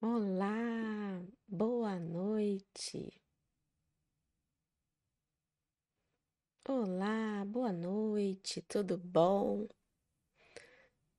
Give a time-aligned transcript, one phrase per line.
[0.00, 3.20] Olá, boa noite.
[6.68, 9.66] Olá, boa noite, tudo bom?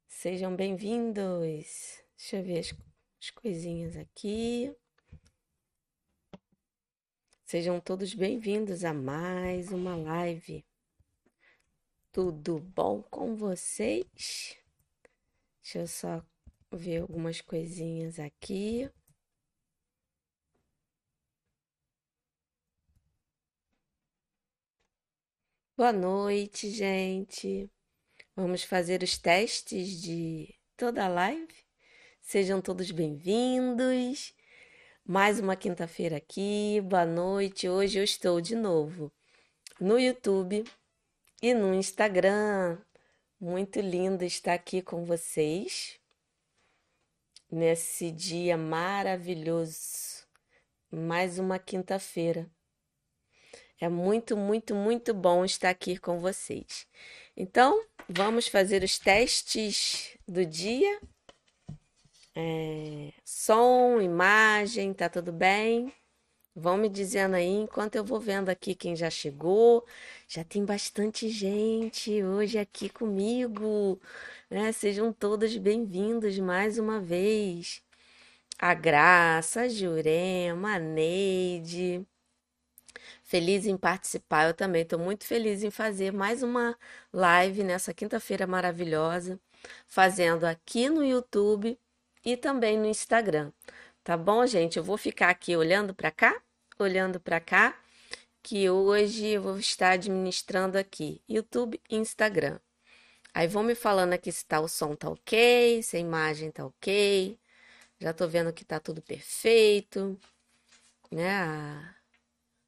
[0.07, 2.02] Sejam bem-vindos.
[2.15, 2.73] Deixa eu ver as,
[3.21, 4.73] as coisinhas aqui.
[7.46, 10.66] Sejam todos bem-vindos a mais uma live.
[12.14, 14.57] Tudo bom com vocês?
[15.61, 16.28] Deixa eu só
[16.72, 18.90] ver algumas coisinhas aqui.
[25.76, 27.72] Boa noite, gente.
[28.36, 31.54] Vamos fazer os testes de toda a live.
[32.22, 34.34] Sejam todos bem-vindos.
[35.06, 36.81] Mais uma quinta-feira aqui.
[36.81, 37.67] Boa noite.
[37.67, 39.12] Hoje eu estou de novo
[39.80, 40.64] no YouTube
[41.42, 42.78] e no Instagram.
[43.40, 45.98] Muito lindo estar aqui com vocês
[47.52, 50.25] nesse dia maravilhoso.
[50.92, 52.50] Mais uma quinta-feira.
[53.80, 56.86] É muito, muito, muito bom estar aqui com vocês.
[57.38, 61.00] Então, vamos fazer os testes do dia.
[62.36, 65.94] É, som, imagem, tá tudo bem?
[66.59, 69.85] Vão me dizendo aí enquanto eu vou vendo aqui quem já chegou.
[70.27, 73.99] Já tem bastante gente hoje aqui comigo
[74.49, 74.71] né?
[74.71, 77.83] Sejam todos bem-vindos mais uma vez.
[78.59, 82.05] A Graça, a Jurema, a Neide.
[83.23, 86.77] Feliz em participar, eu também estou muito feliz em fazer mais uma
[87.13, 89.39] live nessa quinta-feira maravilhosa,
[89.87, 91.80] fazendo aqui no YouTube
[92.25, 93.52] e também no Instagram.
[94.03, 94.77] Tá bom, gente?
[94.77, 96.41] Eu vou ficar aqui olhando para cá,
[96.80, 97.77] olhando para cá,
[98.41, 102.59] que hoje eu vou estar administrando aqui YouTube e Instagram.
[103.33, 106.66] Aí vão me falando aqui se tá, o som tá ok, se a imagem tá
[106.66, 107.38] ok.
[107.99, 110.17] Já tô vendo que tá tudo perfeito.
[111.11, 111.31] Né?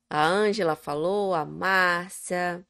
[0.09, 2.65] A Ângela falou, a Márcia,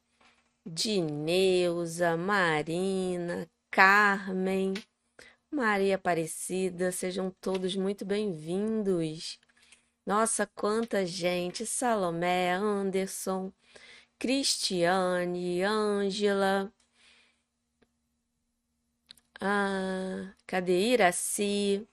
[0.64, 4.74] Dineuza, Marina, Carmen,
[5.50, 9.38] Maria Aparecida, sejam todos muito bem-vindos.
[10.06, 11.66] Nossa, quanta gente!
[11.66, 13.52] Salomé, Anderson,
[14.18, 16.72] Cristiane, Ângela,
[19.40, 21.86] ah, cadê Iraci?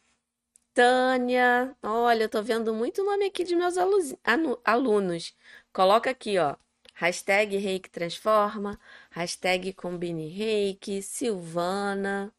[0.74, 1.75] Tânia.
[1.84, 3.75] Olha, eu tô vendo muito nome aqui de meus
[4.66, 5.36] alunos.
[5.74, 6.56] Coloca aqui, ó.
[6.96, 8.80] Hashtag Reiki Transforma.
[9.12, 11.02] Hashtag Combine Reiki.
[11.02, 12.34] Silvana.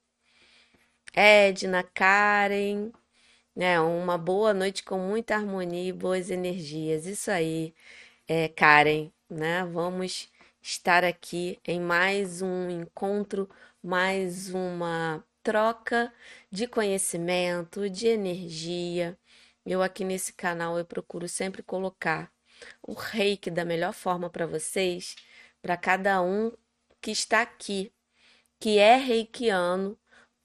[1.15, 2.93] Edna, Karen.
[3.55, 7.05] Né, uma boa noite com muita harmonia e boas energias.
[7.07, 7.75] Isso aí,
[8.29, 9.65] é, Karen, né?
[9.67, 10.31] Vamos
[10.63, 13.49] estar aqui em mais um encontro
[13.83, 16.13] mais uma troca
[16.51, 19.19] de conhecimento, de energia.
[19.67, 22.33] Eu aqui nesse canal eu procuro sempre colocar
[22.83, 25.17] o reiki da melhor forma para vocês,
[25.63, 26.53] para cada um
[27.01, 27.93] que está aqui,
[28.61, 29.99] que é reikiano,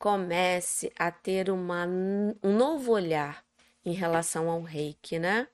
[0.06, 3.44] comece a ter uma, um novo olhar
[3.84, 5.48] em relação ao reiki, né?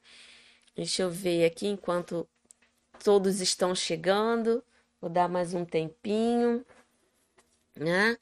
[0.75, 2.27] Deixa eu ver aqui enquanto
[3.01, 4.61] todos estão chegando.
[4.99, 6.65] Vou dar mais um tempinho
[7.75, 8.17] né?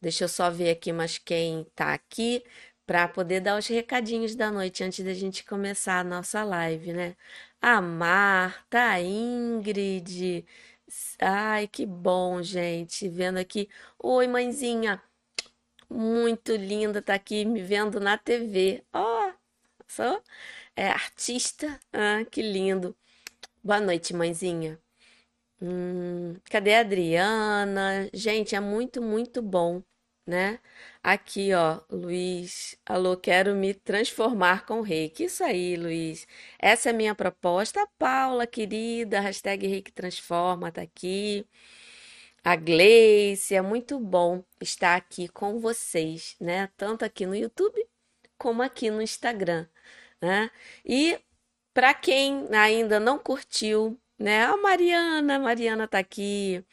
[0.00, 2.44] Deixa eu só ver aqui mais quem tá aqui
[2.86, 7.16] para poder dar os recadinhos da noite antes da gente começar a nossa live, né?
[7.60, 10.44] A Marta, a Ingrid.
[11.20, 13.08] Ai, que bom, gente.
[13.08, 13.68] Vendo aqui.
[13.98, 15.02] Oi, mãezinha.
[15.90, 18.84] Muito linda tá aqui me vendo na TV.
[18.92, 19.32] Ó, oh,
[19.88, 20.22] sou
[20.76, 21.78] é artista.
[21.92, 22.96] Ah, que lindo.
[23.62, 24.78] Boa noite, mãezinha.
[25.62, 28.08] Hum, cadê a Adriana?
[28.14, 29.82] Gente, é muito, muito bom,
[30.26, 30.60] né?
[31.02, 32.76] Aqui, ó, Luiz.
[32.86, 35.24] Alô, quero me transformar com reiki.
[35.24, 36.26] Isso aí, Luiz.
[36.58, 37.82] Essa é a minha proposta.
[37.82, 41.46] A Paula, querida, hashtag reiki transforma, tá aqui.
[42.44, 46.68] A Gleice, é muito bom estar aqui com vocês, né?
[46.76, 47.86] Tanto aqui no YouTube
[48.38, 49.66] como aqui no Instagram,
[50.20, 50.50] né?
[50.84, 51.18] E
[51.74, 54.44] para quem ainda não curtiu né?
[54.44, 56.64] A Mariana, a Mariana tá aqui.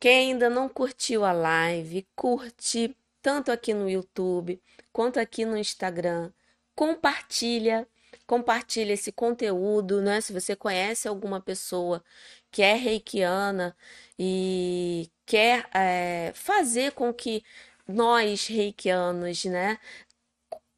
[0.00, 4.60] Quem ainda não curtiu a live, curte tanto aqui no YouTube
[4.92, 6.32] quanto aqui no Instagram.
[6.74, 7.88] Compartilha,
[8.32, 10.20] compartilha esse conteúdo, né?
[10.22, 12.02] Se você conhece alguma pessoa
[12.50, 13.76] que é reikiana
[14.18, 17.44] e quer é, fazer com que
[17.86, 19.78] nós reikianos, né,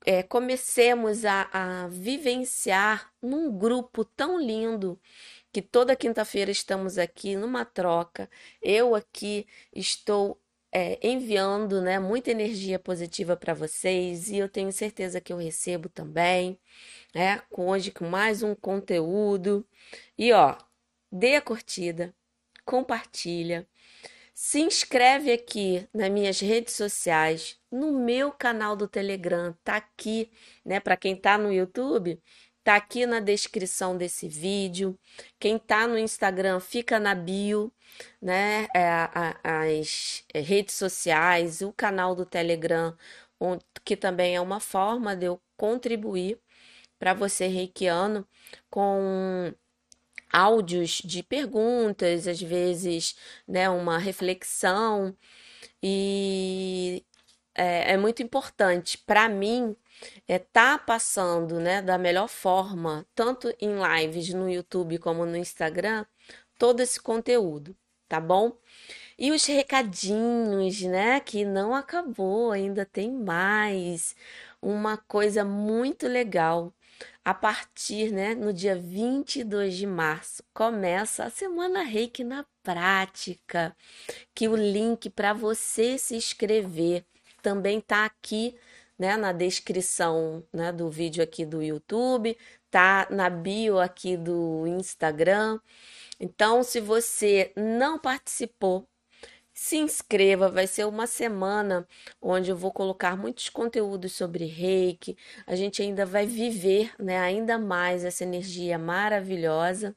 [0.05, 5.01] é, comecemos a, a vivenciar num grupo tão lindo
[5.53, 8.29] que toda quinta-feira estamos aqui numa troca.
[8.63, 10.41] Eu aqui estou
[10.75, 15.89] é, enviando, né, muita energia positiva para vocês e eu tenho certeza que eu recebo
[15.89, 16.59] também,
[17.15, 19.67] né, com hoje com mais um conteúdo.
[20.19, 20.57] E ó,
[21.13, 22.15] dê a curtida,
[22.65, 23.69] compartilha,
[24.35, 30.31] se inscreve aqui nas minhas redes sociais, no meu canal do Telegram, tá aqui,
[30.65, 32.21] né, para quem tá no YouTube,
[32.65, 34.99] tá aqui na descrição desse vídeo.
[35.39, 37.73] Quem tá no Instagram fica na bio,
[38.21, 38.67] né?
[38.75, 42.97] É, a, as redes sociais, o canal do Telegram,
[43.85, 46.39] que também é uma forma de eu contribuir
[46.99, 48.27] para você reikiano
[48.71, 49.53] com
[50.33, 55.17] áudios de perguntas, às vezes, né, uma reflexão
[55.83, 57.05] e
[57.55, 59.77] é, é muito importante para mim
[60.29, 66.05] é tá passando, né, da melhor forma, tanto em lives no YouTube como no Instagram,
[66.59, 67.77] todo esse conteúdo,
[68.09, 68.57] tá bom?
[69.19, 74.17] E os recadinhos, né, que não acabou, ainda tem mais.
[74.61, 76.73] Uma coisa muito legal.
[77.25, 83.77] A partir, né, no dia 22 de março, começa a Semana Reiki na prática,
[84.35, 87.05] que o link para você se inscrever
[87.43, 88.57] também tá aqui
[88.99, 92.37] né, na descrição né, do vídeo aqui do YouTube,
[92.71, 95.61] tá na bio aqui do Instagram.
[96.21, 98.89] Então, se você não participou,
[99.55, 101.87] se inscreva, vai ser uma semana
[102.21, 105.17] onde eu vou colocar muitos conteúdos sobre Reiki.
[105.47, 109.97] A gente ainda vai viver, né, ainda mais essa energia maravilhosa.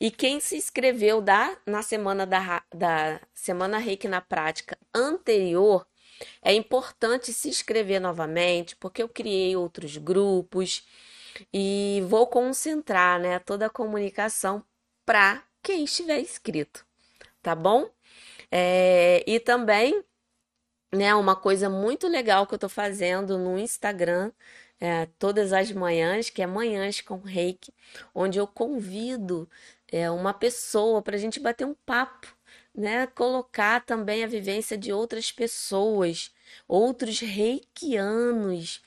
[0.00, 5.84] E quem se inscreveu da, na semana da, da semana Reiki na prática anterior,
[6.42, 10.86] é importante se inscrever novamente, porque eu criei outros grupos
[11.52, 14.64] e vou concentrar né, toda a comunicação
[15.04, 16.86] para quem estiver inscrito,
[17.42, 17.90] tá bom?
[18.50, 20.04] É, e também,
[20.94, 24.32] né, uma coisa muito legal que eu estou fazendo no Instagram,
[24.80, 27.72] é, todas as manhãs, que é Manhãs com Reiki,
[28.14, 29.48] onde eu convido
[29.90, 32.33] é, uma pessoa para a gente bater um papo
[32.74, 36.32] né, colocar também a vivência de outras pessoas,
[36.68, 38.82] outros reikianos.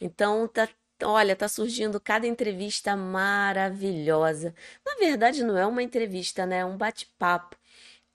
[0.00, 0.68] Então, tá,
[1.04, 4.54] olha, tá surgindo cada entrevista maravilhosa.
[4.84, 6.58] Na verdade, não é uma entrevista, né?
[6.58, 7.56] É um bate-papo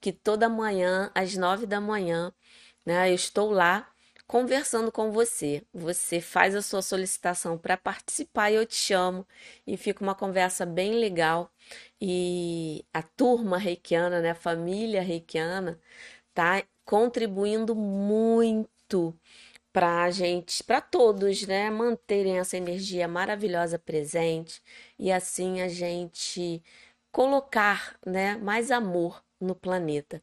[0.00, 2.32] que toda manhã, às nove da manhã,
[2.86, 3.90] né, eu estou lá
[4.28, 5.64] conversando com você.
[5.74, 9.26] Você faz a sua solicitação para participar e eu te chamo
[9.66, 11.50] e fica uma conversa bem legal.
[12.00, 15.80] E a turma reikiana, né, a família reikiana,
[16.34, 19.18] tá contribuindo muito
[19.72, 24.62] para a gente, para todos, né, manterem essa energia maravilhosa presente
[24.98, 26.62] e assim a gente
[27.12, 30.22] colocar, né, mais amor no planeta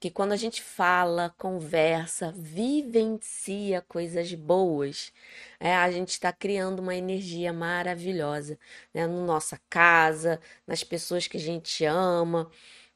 [0.00, 5.12] que quando a gente fala, conversa, vivencia coisas boas,
[5.58, 8.58] é, a gente está criando uma energia maravilhosa
[8.94, 12.50] né, na nossa casa, nas pessoas que a gente ama.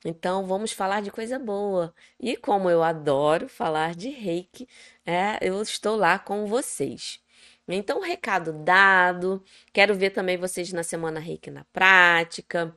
[0.04, 1.94] Então, vamos falar de coisa boa.
[2.20, 4.68] E como eu adoro falar de reiki,
[5.06, 7.20] é, eu estou lá com vocês.
[7.68, 9.42] Então, recado dado.
[9.72, 12.74] Quero ver também vocês na Semana Reiki na prática.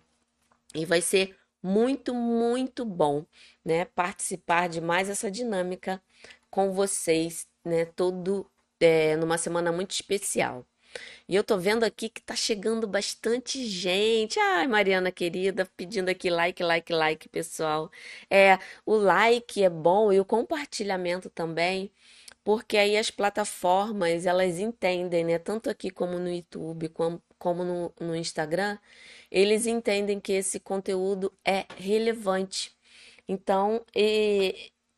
[0.76, 1.36] E vai ser
[1.66, 3.26] muito, muito bom,
[3.64, 3.86] né?
[3.86, 6.02] Participar de mais essa dinâmica
[6.50, 7.86] com vocês, né?
[7.86, 8.50] Todo
[8.80, 10.66] é, numa semana muito especial.
[11.28, 14.40] E eu tô vendo aqui que tá chegando bastante gente.
[14.40, 17.92] Ai, Mariana querida, pedindo aqui like, like, like, pessoal.
[18.30, 21.92] É, o like é bom e o compartilhamento também,
[22.44, 27.94] porque aí as plataformas, elas entendem, né, tanto aqui como no YouTube, como, como no,
[28.00, 28.80] no Instagram,
[29.30, 32.76] eles entendem que esse conteúdo é relevante.
[33.28, 33.86] Então,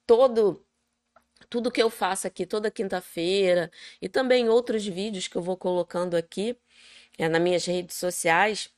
[0.05, 0.63] todo
[1.49, 3.69] tudo que eu faço aqui toda quinta-feira
[4.01, 6.57] e também outros vídeos que eu vou colocando aqui
[7.17, 8.69] é, nas minhas redes sociais,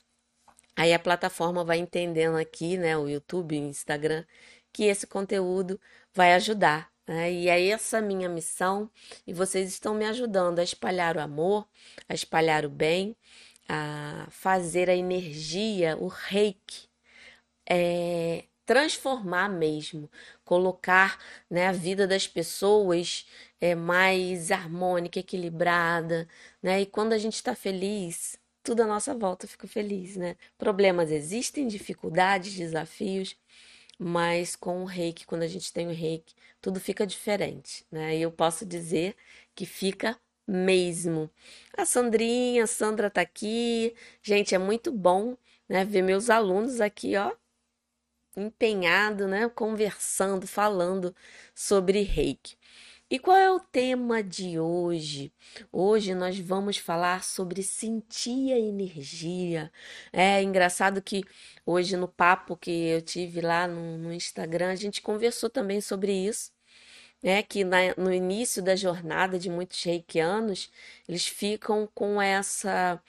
[0.76, 4.26] aí a plataforma vai entendendo aqui, né, o YouTube, o Instagram,
[4.74, 5.80] que esse conteúdo
[6.14, 6.92] vai ajudar.
[7.08, 7.32] Né?
[7.32, 8.90] E é essa minha missão,
[9.28, 11.68] e vocês estão me ajudando a espalhar o amor,
[12.08, 13.16] a espalhar o bem
[13.70, 16.90] a fazer a energia, o reiki,
[17.70, 20.10] é, transformar mesmo,
[20.46, 23.28] colocar né, a vida das pessoas
[23.62, 26.28] é, mais harmônica, equilibrada,
[26.62, 26.82] né?
[26.82, 30.36] E quando a gente está feliz, tudo à nossa volta fica feliz, né?
[30.58, 33.36] Problemas existem, dificuldades, desafios,
[33.98, 38.18] mas com o reiki, quando a gente tem o reiki, tudo fica diferente, né?
[38.18, 39.16] E eu posso dizer
[39.56, 41.30] que fica mesmo.
[41.78, 43.96] A Sandrinha, a Sandra tá aqui.
[44.22, 45.38] Gente, é muito bom,
[45.68, 47.32] né, ver meus alunos aqui, ó,
[48.36, 51.16] empenhado, né, conversando, falando
[51.54, 52.58] sobre reiki.
[53.12, 55.34] E qual é o tema de hoje?
[55.72, 59.72] Hoje nós vamos falar sobre sentir a energia.
[60.14, 61.24] É engraçado que
[61.66, 66.14] hoje no papo que eu tive lá no, no Instagram, a gente conversou também sobre
[66.14, 66.52] isso.
[67.22, 70.72] Né, que na, no início da jornada de muitos reikianos,
[71.08, 73.02] eles ficam com essa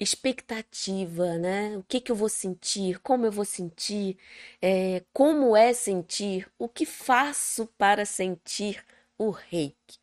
[0.00, 1.76] expectativa, né?
[1.76, 2.98] O que que eu vou sentir?
[3.00, 4.16] Como eu vou sentir?
[4.62, 6.48] É, como é sentir?
[6.58, 8.82] O que faço para sentir
[9.18, 9.98] o reiki?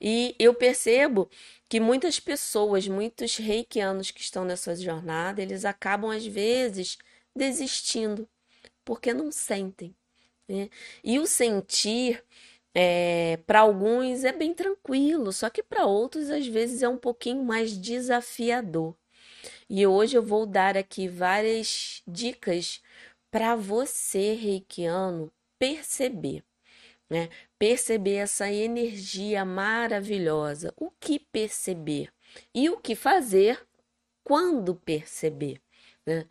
[0.00, 1.28] E eu percebo
[1.68, 6.98] que muitas pessoas, muitos reikianos que estão nessa jornada, eles acabam às vezes
[7.34, 8.28] desistindo
[8.84, 9.94] porque não sentem.
[10.48, 10.68] Né?
[11.02, 12.22] E o sentir
[12.74, 17.44] é, para alguns é bem tranquilo, só que para outros às vezes é um pouquinho
[17.44, 18.96] mais desafiador.
[19.68, 22.82] E hoje eu vou dar aqui várias dicas
[23.30, 26.44] para você, reikiano, perceber,
[27.10, 27.28] né?
[27.58, 30.72] Perceber essa energia maravilhosa.
[30.76, 32.12] O que perceber
[32.54, 33.66] e o que fazer
[34.24, 35.60] quando perceber,
[36.06, 36.26] né?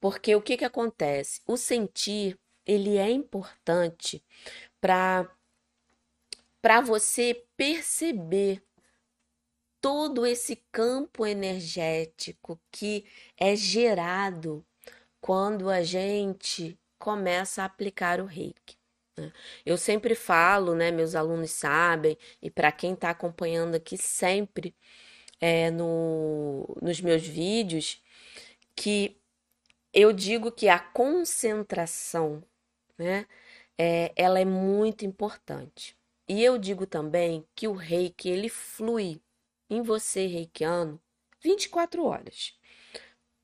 [0.00, 1.40] Porque o que que acontece?
[1.46, 4.22] O sentir, ele é importante
[4.80, 5.30] para
[6.68, 8.62] para você perceber
[9.80, 13.06] todo esse campo energético que
[13.38, 14.62] é gerado
[15.18, 18.76] quando a gente começa a aplicar o reiki.
[19.16, 19.32] Né?
[19.64, 20.90] Eu sempre falo, né?
[20.90, 24.76] Meus alunos sabem, e para quem está acompanhando aqui sempre
[25.40, 28.02] é, no, nos meus vídeos,
[28.76, 29.18] que
[29.90, 32.44] eu digo que a concentração,
[32.98, 33.26] né?
[33.78, 35.97] É, ela é muito importante.
[36.28, 39.22] E eu digo também que o reiki ele flui
[39.70, 41.00] em você, reikiano,
[41.40, 42.54] 24 horas.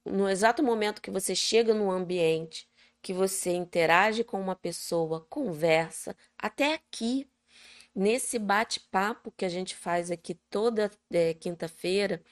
[0.04, 2.68] No exato momento que você chega no ambiente,
[3.00, 7.26] que você interage com uma pessoa, conversa, até aqui,
[7.94, 12.22] nesse bate-papo que a gente faz aqui toda é, quinta-feira,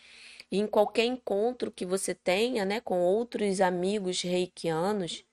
[0.50, 5.24] e em qualquer encontro que você tenha, né, com outros amigos reikianos,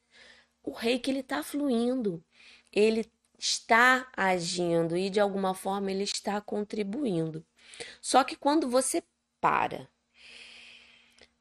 [0.64, 2.24] o reiki ele está fluindo,
[2.72, 7.46] ele está agindo e de alguma forma ele está contribuindo.
[8.02, 9.02] Só que quando você
[9.40, 9.90] para,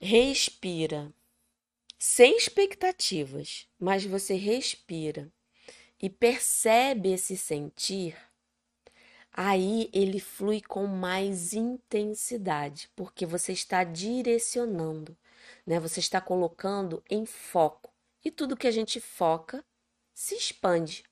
[0.01, 1.13] respira,
[1.99, 5.33] sem expectativas, mas você respira
[6.01, 8.17] e percebe esse sentir,
[9.33, 15.17] aí ele flui com mais intensidade, porque você está direcionando,
[15.67, 15.81] né?
[15.81, 17.93] Você está colocando em foco.
[18.25, 19.65] E tudo que a gente foca
[20.15, 21.05] se expande.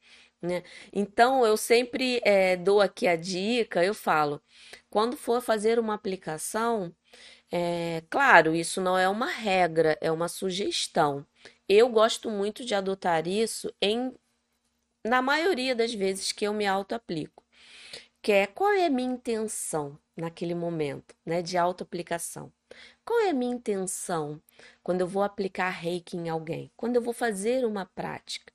[0.43, 0.62] Né?
[0.93, 4.40] Então, eu sempre é, dou aqui a dica, eu falo,
[4.90, 6.95] quando for fazer uma aplicação,
[7.50, 11.26] é, claro, isso não é uma regra, é uma sugestão.
[11.69, 14.14] Eu gosto muito de adotar isso em
[15.05, 17.45] na maioria das vezes que eu me auto-aplico,
[18.23, 22.52] que é qual é a minha intenção naquele momento, né, de auto-aplicação.
[23.05, 24.43] Qual é a minha intenção
[24.83, 26.73] quando eu vou aplicar reiki em alguém?
[26.76, 28.52] Quando eu vou fazer uma prática?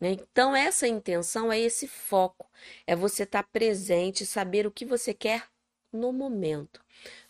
[0.00, 0.12] Né?
[0.12, 2.50] Então, essa intenção é esse foco,
[2.86, 5.48] é você estar tá presente, saber o que você quer
[5.92, 6.80] no momento.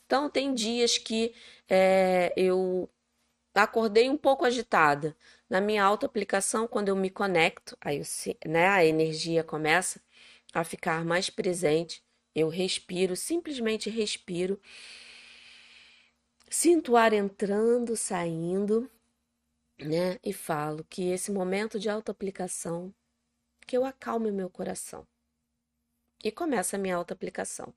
[0.06, 1.34] Então, tem dias que
[1.68, 2.88] é, eu
[3.54, 5.16] acordei um pouco agitada.
[5.48, 8.04] Na minha auto-aplicação, quando eu me conecto, aí eu,
[8.50, 10.00] né, a energia começa
[10.52, 12.02] a ficar mais presente.
[12.34, 14.60] Eu respiro, simplesmente respiro.
[16.50, 18.90] Sinto o ar entrando, saindo
[19.84, 20.18] né?
[20.24, 22.94] E falo que esse momento de autoaplicação,
[23.66, 25.06] que eu acalme meu coração.
[26.24, 27.74] E começa a minha autoaplicação.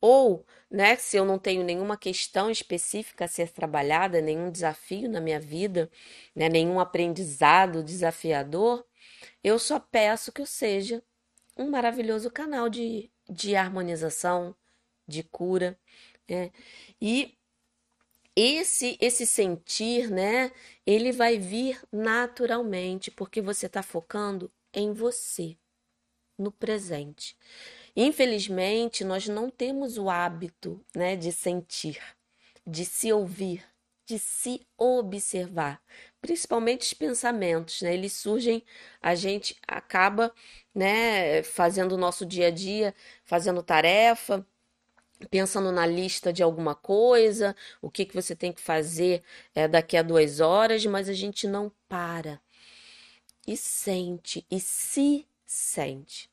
[0.00, 5.20] Ou, né, se eu não tenho nenhuma questão específica a ser trabalhada, nenhum desafio na
[5.20, 5.90] minha vida,
[6.34, 8.86] né, nenhum aprendizado desafiador,
[9.44, 11.02] eu só peço que eu seja
[11.56, 14.56] um maravilhoso canal de, de harmonização,
[15.06, 15.78] de cura,
[16.28, 16.52] né?
[17.00, 17.36] E
[18.40, 20.52] esse esse sentir, né?
[20.86, 25.56] Ele vai vir naturalmente, porque você está focando em você,
[26.38, 27.36] no presente.
[27.96, 32.00] Infelizmente, nós não temos o hábito, né, de sentir,
[32.66, 33.64] de se ouvir,
[34.06, 35.82] de se observar,
[36.20, 37.94] principalmente os pensamentos, né?
[37.94, 38.64] Eles surgem,
[39.02, 40.32] a gente acaba,
[40.74, 42.94] né, fazendo o nosso dia a dia,
[43.24, 44.46] fazendo tarefa,
[45.28, 49.22] pensando na lista de alguma coisa, o que, que você tem que fazer
[49.54, 52.40] é, daqui a duas horas, mas a gente não para
[53.46, 56.30] e sente e se sente.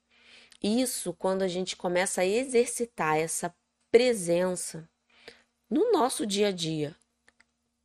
[0.62, 3.54] Isso quando a gente começa a exercitar essa
[3.92, 4.90] presença
[5.70, 6.96] no nosso dia a dia.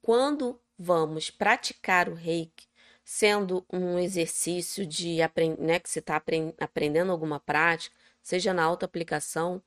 [0.00, 2.66] Quando vamos praticar o reiki,
[3.04, 5.18] sendo um exercício de
[5.59, 6.21] né, que você está
[6.61, 9.62] aprendendo alguma prática, seja na autoaplicação,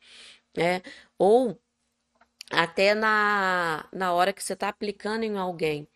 [0.56, 0.82] né,
[1.18, 1.60] ou
[2.50, 5.88] até na, na hora que você está aplicando em alguém.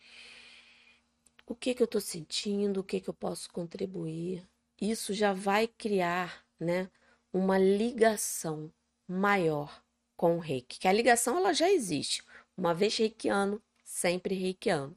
[1.46, 2.80] O que que eu estou sentindo?
[2.80, 4.46] O que que eu posso contribuir?
[4.80, 6.90] Isso já vai criar, né,
[7.32, 8.72] uma ligação
[9.06, 9.82] maior
[10.16, 10.78] com o reiki.
[10.78, 12.22] Que a ligação ela já existe.
[12.56, 14.96] Uma vez reikiano, sempre reikiano.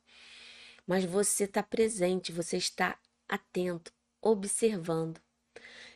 [0.85, 5.22] Mas você está presente, você está atento, observando.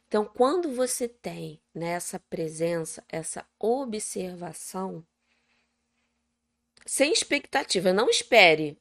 [0.07, 5.05] Então, quando você tem nessa né, presença, essa observação,
[6.85, 8.77] sem expectativa, não espere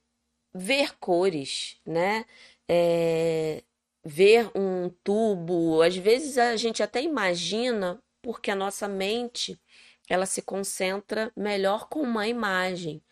[0.55, 2.25] ver cores, né?
[2.69, 3.63] É,
[4.05, 5.83] ver um tubo.
[5.83, 9.61] Às vezes a gente até imagina, porque a nossa mente
[10.09, 13.03] ela se concentra melhor com uma imagem,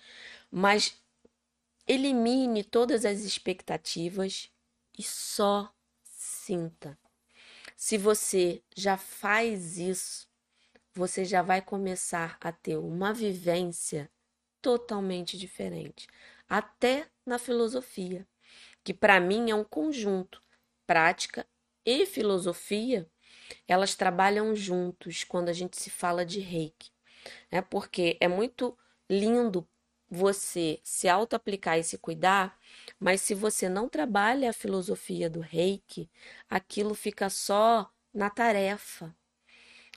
[0.51, 1.03] mas
[1.87, 4.51] elimine todas as expectativas
[4.97, 5.73] e só
[6.05, 6.97] sinta.
[7.77, 10.29] Se você já faz isso,
[10.95, 14.11] você já vai começar a ter uma vivência
[14.63, 16.07] totalmente diferente,
[16.49, 18.27] até na filosofia,
[18.83, 20.43] que para mim é um conjunto,
[20.87, 21.47] prática
[21.85, 23.11] e filosofia,
[23.69, 26.91] elas trabalham juntos quando a gente se fala de reiki,
[27.51, 27.61] né?
[27.63, 28.77] Porque é muito
[29.11, 29.69] lindo
[30.09, 32.59] você se auto-aplicar e se cuidar,
[32.99, 36.11] mas se você não trabalha a filosofia do reiki,
[36.49, 39.15] aquilo fica só na tarefa.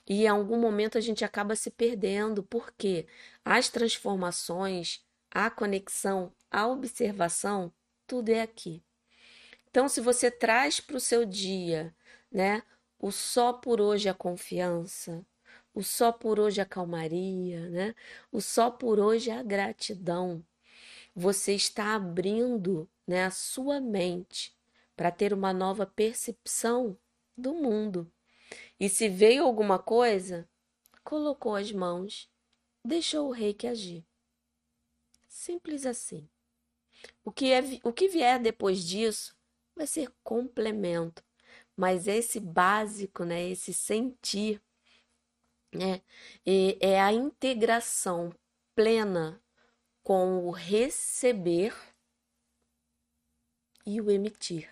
[0.06, 3.06] E em algum momento a gente acaba se perdendo, porque
[3.44, 7.72] as transformações, a conexão, a observação,
[8.06, 8.82] tudo é aqui.
[9.70, 11.94] Então, se você traz para o seu dia,
[12.32, 12.62] né,
[12.98, 15.24] o só por hoje a confiança,
[15.74, 17.94] o só por hoje a calmaria, né,
[18.32, 20.44] o só por hoje a gratidão,
[21.18, 24.56] você está abrindo, né, a sua mente
[24.94, 26.96] para ter uma nova percepção
[27.36, 28.08] do mundo.
[28.78, 30.48] E se veio alguma coisa,
[31.02, 32.30] colocou as mãos,
[32.84, 34.06] deixou o rei que agir.
[35.26, 36.28] Simples assim.
[37.24, 39.36] O que, é, o que vier depois disso
[39.74, 41.24] vai ser complemento.
[41.76, 44.62] Mas esse básico, né, esse sentir,
[45.74, 46.00] né,
[46.80, 48.32] é a integração
[48.72, 49.42] plena
[50.08, 51.76] com o receber
[53.84, 54.66] e o emitir.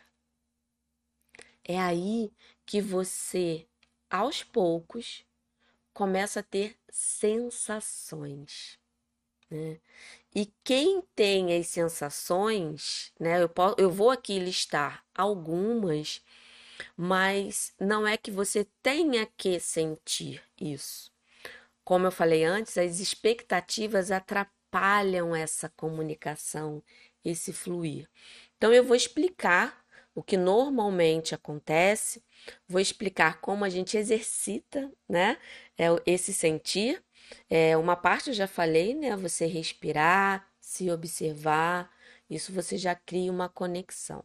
[1.62, 2.32] É aí
[2.64, 3.66] que você
[4.08, 5.26] aos poucos,
[5.92, 8.78] começa a ter sensações.
[9.50, 9.78] Né?
[10.34, 13.42] E quem tem as sensações, né?
[13.42, 16.24] Eu, posso, eu vou aqui listar algumas,
[16.96, 21.12] mas não é que você tenha que sentir isso.
[21.84, 24.55] Como eu falei antes, as expectativas atrapalham
[25.34, 26.82] essa comunicação,
[27.24, 28.08] esse fluir.
[28.56, 29.84] Então, eu vou explicar
[30.14, 32.22] o que normalmente acontece
[32.68, 35.38] Vou explicar como a gente exercita, né?
[35.78, 37.02] É, esse sentir.
[37.50, 39.16] É, uma parte eu já falei, né?
[39.16, 41.90] Você respirar, se observar,
[42.28, 44.24] isso você já cria uma conexão.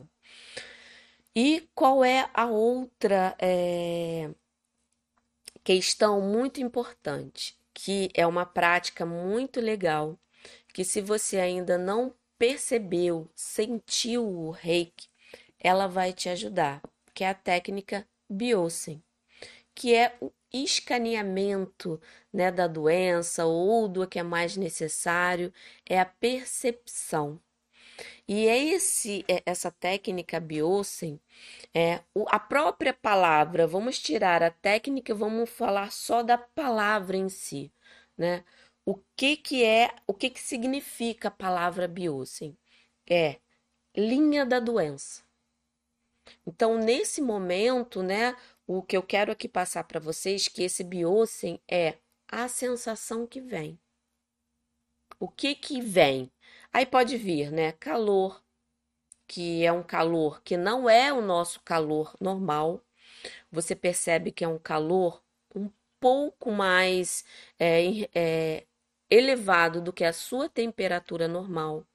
[1.36, 4.30] E qual é a outra é,
[5.64, 10.20] questão muito importante, que é uma prática muito legal,
[10.74, 15.08] que se você ainda não percebeu, sentiu o reiki,
[15.60, 16.82] ela vai te ajudar,
[17.14, 19.04] que é a técnica Biosen,
[19.76, 22.02] que é o escaneamento
[22.34, 25.54] né, da doença ou do que é mais necessário,
[25.86, 27.40] é a percepção.
[28.28, 31.20] E é esse, é essa técnica Biosen,
[31.74, 37.72] é a própria palavra, vamos tirar a técnica, vamos falar só da palavra em si,
[38.18, 38.44] né?
[38.86, 42.58] O que que é, o que que significa a palavra Biosen?
[43.10, 43.39] É
[43.96, 45.24] linha da doença.
[46.46, 51.60] Então, nesse momento, né, o que eu quero aqui passar para vocês que esse biosen
[51.70, 53.80] é a sensação que vem.
[55.20, 56.32] O que que vem?
[56.74, 58.44] Aí pode vir, né, calor,
[59.28, 62.84] que é um calor que não é o nosso calor normal.
[63.52, 65.24] Você percebe que é um calor
[65.56, 67.24] um pouco mais
[67.60, 68.65] é, é,
[69.12, 71.86] elevado do que a sua temperatura normal.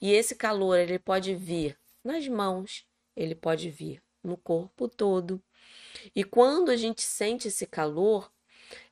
[0.00, 5.40] E esse calor ele pode vir nas mãos, ele pode vir no corpo todo.
[6.16, 8.32] E quando a gente sente esse calor,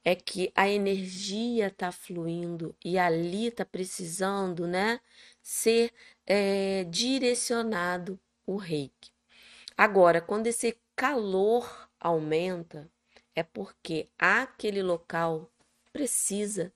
[0.05, 5.01] é que a energia está fluindo e ali está precisando, né,
[5.43, 5.93] ser
[6.27, 9.11] é, direcionado o reiki.
[9.77, 12.91] Agora, quando esse calor aumenta,
[13.35, 15.51] é porque aquele local
[15.93, 16.73] precisa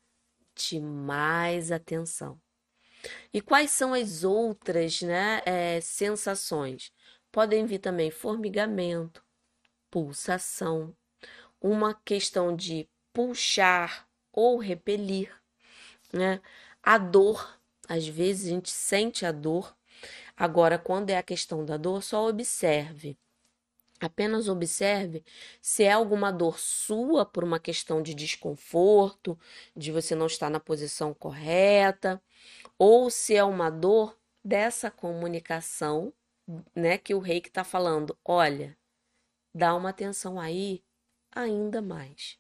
[0.56, 2.40] de mais atenção.
[3.32, 6.92] E quais são as outras né, é, sensações?
[7.36, 9.22] podem vir também formigamento,
[9.90, 10.96] pulsação,
[11.60, 15.30] uma questão de puxar ou repelir,
[16.10, 16.40] né?
[16.82, 19.76] A dor, às vezes a gente sente a dor.
[20.34, 23.18] Agora, quando é a questão da dor, só observe.
[24.00, 25.24] Apenas observe
[25.60, 29.38] se é alguma dor sua por uma questão de desconforto,
[29.74, 32.22] de você não estar na posição correta,
[32.78, 36.12] ou se é uma dor dessa comunicação,
[36.74, 38.76] né, que o rei que está falando, olha,
[39.54, 40.84] dá uma atenção aí
[41.34, 42.38] ainda mais.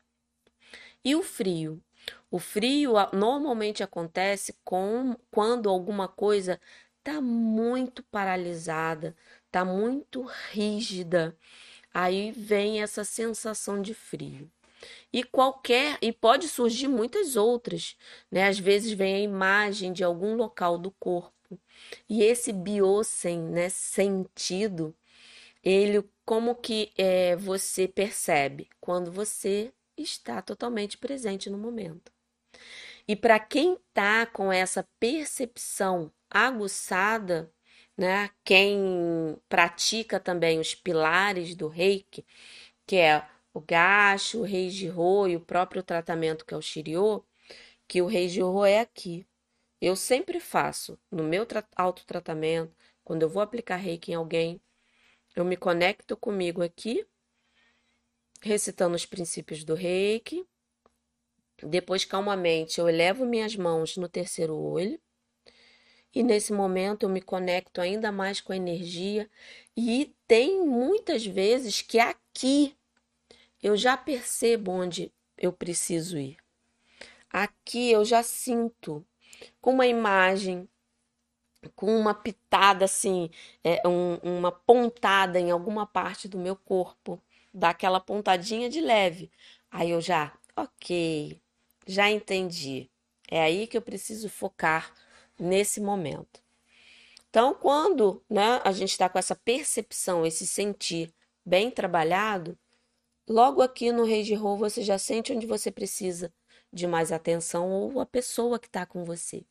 [1.04, 1.82] E o frio?
[2.30, 6.60] O frio normalmente acontece com quando alguma coisa
[6.98, 9.16] está muito paralisada,
[9.56, 11.34] está muito rígida.
[11.92, 14.50] Aí vem essa sensação de frio.
[15.10, 17.96] E qualquer, e pode surgir muitas outras,
[18.30, 18.46] né?
[18.46, 21.58] Às vezes vem a imagem de algum local do corpo.
[22.06, 24.94] E esse biosen, né, sentido,
[25.64, 32.12] ele como que é, você percebe quando você está totalmente presente no momento.
[33.08, 37.50] E para quem está com essa percepção aguçada,
[37.96, 38.30] né?
[38.44, 42.24] Quem pratica também os pilares do Reiki,
[42.86, 46.62] que é o gacho, o rei de ro e o próprio tratamento que é o
[46.62, 47.24] Shiryo,
[47.88, 49.26] que o rei de ro é aqui.
[49.80, 54.60] Eu sempre faço no meu autotratamento, quando eu vou aplicar reiki em alguém,
[55.34, 57.06] eu me conecto comigo aqui,
[58.42, 60.46] recitando os princípios do reiki.
[61.62, 65.00] Depois, calmamente, eu elevo minhas mãos no terceiro olho
[66.16, 69.28] e nesse momento eu me conecto ainda mais com a energia
[69.76, 72.74] e tem muitas vezes que aqui
[73.62, 76.38] eu já percebo onde eu preciso ir.
[77.28, 79.04] Aqui eu já sinto
[79.60, 80.66] com uma imagem,
[81.74, 83.28] com uma pitada assim,
[83.62, 87.20] é, um, uma pontada em alguma parte do meu corpo,
[87.52, 89.30] dá aquela pontadinha de leve.
[89.70, 91.38] Aí eu já, ok,
[91.86, 92.88] já entendi.
[93.30, 94.94] É aí que eu preciso focar
[95.38, 96.42] nesse momento.
[97.28, 101.12] Então, quando né, a gente está com essa percepção, esse sentir
[101.44, 102.58] bem trabalhado,
[103.28, 106.32] logo aqui no Rei de Rô você já sente onde você precisa
[106.72, 109.44] de mais atenção ou a pessoa que está com você.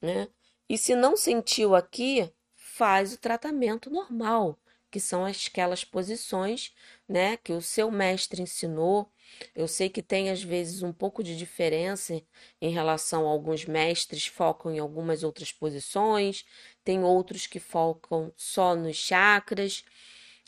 [0.00, 0.28] Né?
[0.68, 4.58] E se não sentiu aqui, faz o tratamento normal,
[4.94, 6.72] que são aquelas posições
[7.08, 9.10] né, que o seu mestre ensinou,
[9.52, 12.22] eu sei que tem às vezes um pouco de diferença
[12.60, 16.44] em relação a alguns mestres focam em algumas outras posições,
[16.84, 19.84] tem outros que focam só nos chakras,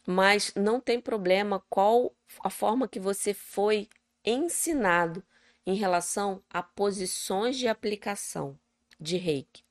[0.07, 3.89] mas não tem problema qual a forma que você foi
[4.25, 5.25] ensinado
[5.67, 8.57] em relação a posições de aplicação
[9.01, 9.65] de Reiki.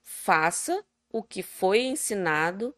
[0.00, 2.74] Faça o que foi ensinado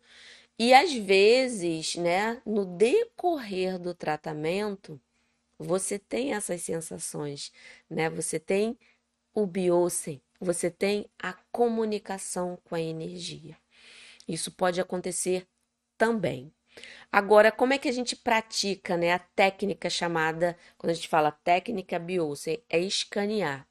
[0.59, 5.01] e às vezes, né, no decorrer do tratamento,
[5.59, 7.53] você tem essas sensações,
[7.88, 8.11] né?
[8.11, 8.79] Você tem
[9.35, 13.57] o biose, você tem a comunicação com a energia.
[14.29, 15.47] Isso pode acontecer
[15.99, 16.53] também.
[17.11, 21.31] Agora, como é que a gente pratica, né, a técnica chamada, quando a gente fala
[21.31, 23.67] técnica biose, é escanear.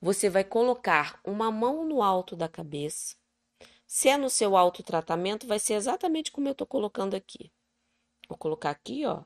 [0.00, 3.16] Você vai colocar uma mão no alto da cabeça.
[3.86, 7.52] Se é no seu autotratamento, vai ser exatamente como eu estou colocando aqui.
[8.28, 9.24] Vou colocar aqui, ó,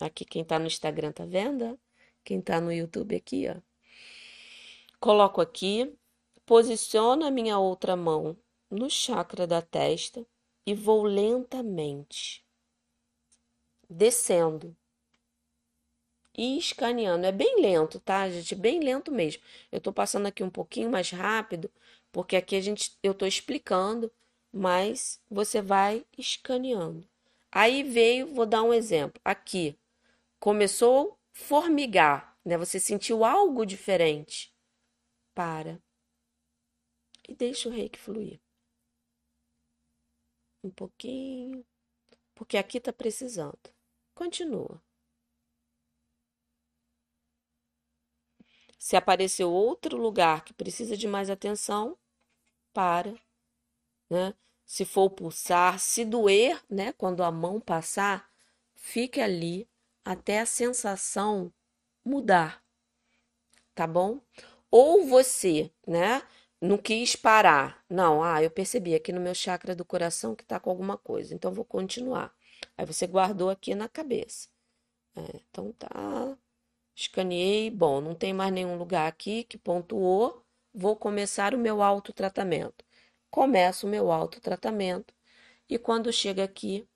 [0.00, 1.78] Aqui quem tá no Instagram tá vendo?
[2.24, 3.60] Quem tá no YouTube aqui, ó.
[4.98, 5.94] Coloco aqui,
[6.46, 8.36] posiciono a minha outra mão
[8.70, 10.26] no chakra da testa
[10.66, 12.44] e vou lentamente
[13.88, 14.74] descendo
[16.36, 17.26] e escaneando.
[17.26, 18.54] É bem lento, tá, gente?
[18.54, 19.42] Bem lento mesmo.
[19.70, 21.70] Eu tô passando aqui um pouquinho mais rápido,
[22.12, 24.12] porque aqui a gente eu tô explicando,
[24.52, 27.08] mas você vai escaneando.
[27.52, 29.20] Aí veio, vou dar um exemplo.
[29.24, 29.78] Aqui,
[30.38, 32.56] começou formigar, né?
[32.58, 34.52] Você sentiu algo diferente.
[35.34, 35.80] Para.
[37.28, 38.40] E deixa o reiki fluir.
[40.62, 41.64] Um pouquinho.
[42.34, 43.58] Porque aqui está precisando.
[44.14, 44.82] Continua.
[48.78, 51.98] Se apareceu outro lugar que precisa de mais atenção,
[52.72, 53.14] para,
[54.10, 54.34] né?
[54.64, 58.30] Se for pulsar, se doer, né, quando a mão passar,
[58.76, 59.68] fique ali
[60.04, 61.52] até a sensação
[62.04, 62.62] mudar,
[63.74, 64.20] tá bom?
[64.70, 66.22] Ou você, né,
[66.60, 67.84] não quis parar.
[67.88, 71.34] Não, ah, eu percebi aqui no meu chakra do coração que tá com alguma coisa,
[71.34, 72.34] então vou continuar.
[72.76, 74.48] Aí você guardou aqui na cabeça.
[75.16, 76.36] É, então tá,
[76.94, 82.84] escaneei, bom, não tem mais nenhum lugar aqui que pontuou, vou começar o meu autotratamento.
[83.30, 85.14] Começo o meu autotratamento
[85.68, 86.86] E quando chega aqui,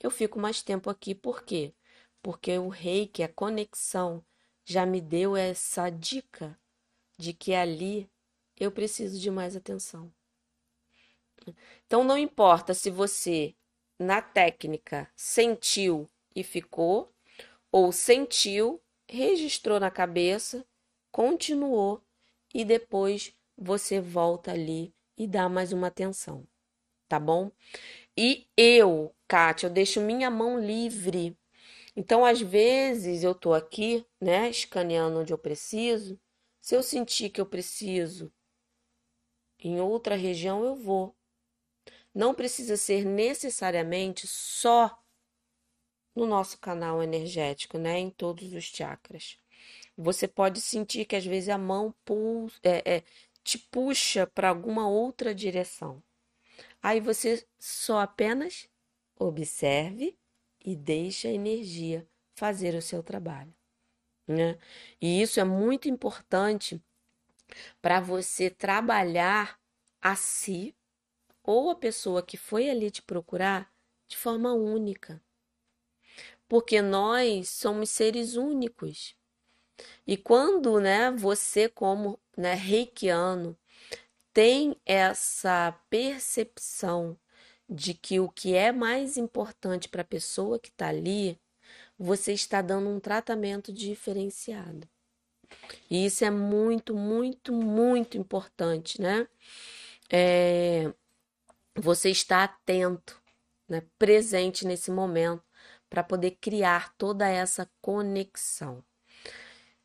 [0.00, 1.14] eu fico mais tempo aqui.
[1.14, 1.74] Por quê?
[2.22, 4.24] Porque o reiki, a conexão,
[4.64, 6.58] já me deu essa dica
[7.18, 8.10] de que ali
[8.56, 10.12] eu preciso de mais atenção.
[11.86, 13.54] Então não importa se você
[13.98, 17.12] na técnica sentiu e ficou,
[17.72, 20.66] ou sentiu, registrou na cabeça,
[21.10, 22.02] continuou
[22.54, 26.46] e depois você volta ali e dá mais uma atenção,
[27.08, 27.50] tá bom?
[28.16, 31.36] E eu, Kátia, eu deixo minha mão livre.
[31.96, 36.20] Então, às vezes, eu tô aqui, né, escaneando onde eu preciso.
[36.60, 38.32] Se eu sentir que eu preciso
[39.58, 41.14] em outra região, eu vou.
[42.14, 44.98] Não precisa ser necessariamente só
[46.14, 47.98] no nosso canal energético, né?
[47.98, 49.38] Em todos os chakras.
[49.96, 53.04] Você pode sentir que às vezes a mão pulsa, é, é,
[53.42, 56.02] te puxa para alguma outra direção.
[56.82, 58.68] Aí você só apenas
[59.18, 60.18] observe
[60.64, 63.54] e deixe a energia fazer o seu trabalho.
[64.26, 64.58] Né?
[65.00, 66.82] E isso é muito importante
[67.80, 69.58] para você trabalhar
[70.00, 70.74] a si
[71.42, 73.72] ou a pessoa que foi ali te procurar
[74.08, 75.22] de forma única.
[76.48, 79.15] Porque nós somos seres únicos.
[80.06, 83.56] E quando, né, você como, né, reikiano,
[84.32, 87.18] tem essa percepção
[87.68, 91.38] de que o que é mais importante para a pessoa que está ali,
[91.98, 94.88] você está dando um tratamento diferenciado.
[95.90, 99.26] E isso é muito, muito, muito importante, né?
[100.10, 100.92] É,
[101.74, 103.20] você está atento,
[103.68, 105.42] né, presente nesse momento,
[105.88, 108.84] para poder criar toda essa conexão.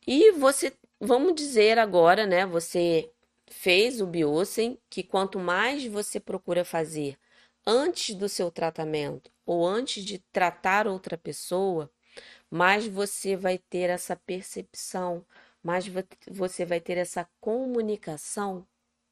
[0.06, 3.10] E você, vamos dizer agora, né, você
[3.48, 7.18] fez o Biosen, que quanto mais você procura fazer
[7.66, 11.90] antes do seu tratamento ou antes de tratar outra pessoa,
[12.50, 15.24] mais você vai ter essa percepção,
[15.62, 15.86] mais
[16.28, 18.66] você vai ter essa comunicação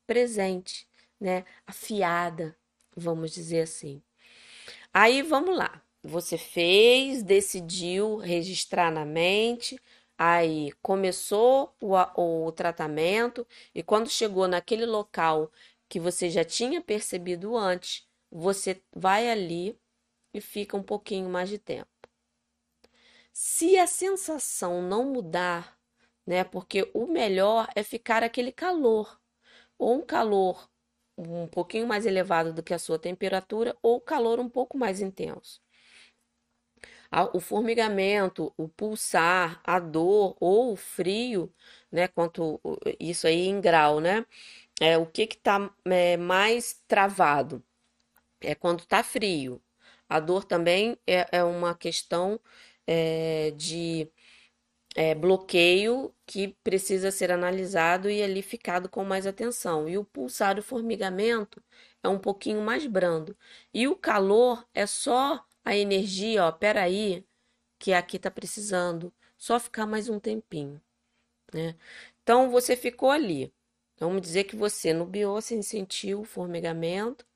[0.07, 0.89] presente,
[1.21, 2.57] né, afiada,
[2.97, 4.03] vamos dizer assim.
[4.93, 5.81] Aí vamos lá.
[6.03, 9.79] Você fez, decidiu registrar na mente,
[10.23, 11.95] aí começou o,
[12.47, 15.51] o tratamento, e quando chegou naquele local
[15.89, 19.79] que você já tinha percebido antes, você vai ali
[20.35, 21.89] e fica um pouquinho mais de tempo.
[23.33, 25.79] Se a sensação não mudar,
[26.27, 26.45] né?
[26.45, 29.19] Porque o melhor é ficar aquele calor,
[29.79, 30.69] ou um calor
[31.17, 35.63] um pouquinho mais elevado do que a sua temperatura ou calor um pouco mais intenso.
[37.33, 41.53] O formigamento, o pulsar, a dor ou o frio,
[41.91, 42.07] né?
[42.09, 42.61] Quanto
[43.01, 44.25] isso aí em grau, né?
[44.81, 47.63] É o que que tá é, mais travado?
[48.41, 49.63] É quando tá frio.
[50.09, 52.41] A dor também é, é uma questão
[52.87, 54.11] é, de
[54.97, 59.89] é, bloqueio que precisa ser analisado e ali ficado com mais atenção.
[59.89, 61.63] E o pulsar e o formigamento
[62.03, 63.37] é um pouquinho mais brando.
[63.73, 67.25] E o calor é só a energia, ó, peraí,
[67.79, 69.13] que aqui tá precisando.
[69.39, 70.81] Só ficar mais um tempinho,
[71.53, 71.77] né?
[72.23, 73.53] Então você ficou ali.
[73.99, 77.27] Vamos dizer que você no biose sentiu o formigamento,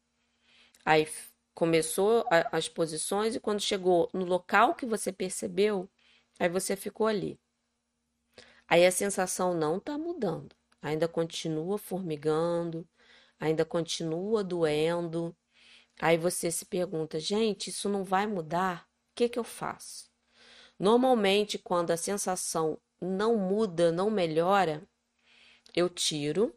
[0.85, 1.07] aí
[1.55, 5.89] começou a, as posições e quando chegou no local que você percebeu,
[6.39, 7.39] aí você ficou ali.
[8.67, 12.87] Aí a sensação não está mudando, ainda continua formigando,
[13.39, 15.37] ainda continua doendo.
[16.01, 18.87] Aí você se pergunta, gente, isso não vai mudar?
[19.13, 20.11] O que, que eu faço?
[20.79, 24.83] Normalmente, quando a sensação não muda, não melhora,
[25.75, 26.55] eu tiro,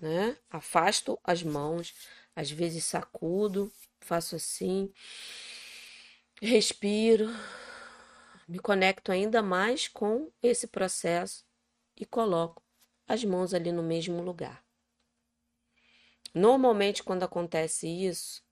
[0.00, 0.36] né?
[0.48, 1.94] Afasto as mãos,
[2.34, 4.92] às vezes sacudo, faço assim,
[6.40, 7.28] respiro,
[8.46, 11.44] me conecto ainda mais com esse processo
[11.96, 12.62] e coloco
[13.06, 14.64] as mãos ali no mesmo lugar.
[16.34, 18.42] Normalmente, quando acontece isso,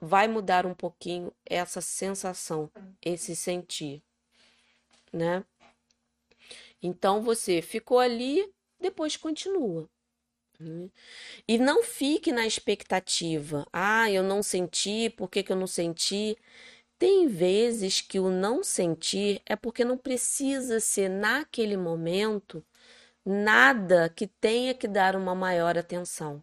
[0.00, 2.70] vai mudar um pouquinho essa sensação,
[3.02, 4.02] esse sentir,
[5.12, 5.44] né?
[6.82, 9.88] Então você ficou ali, depois continua.
[11.46, 13.66] E não fique na expectativa.
[13.72, 16.36] Ah, eu não senti, por que, que eu não senti?
[16.98, 22.64] Tem vezes que o não sentir é porque não precisa ser naquele momento
[23.24, 26.42] nada que tenha que dar uma maior atenção.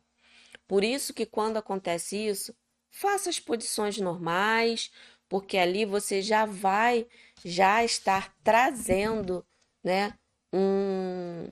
[0.67, 2.55] Por isso que quando acontece isso,
[2.93, 4.91] faça as posições normais,
[5.27, 7.07] porque ali você já vai
[7.43, 9.45] já estar trazendo,
[9.83, 10.17] né,
[10.53, 11.49] um,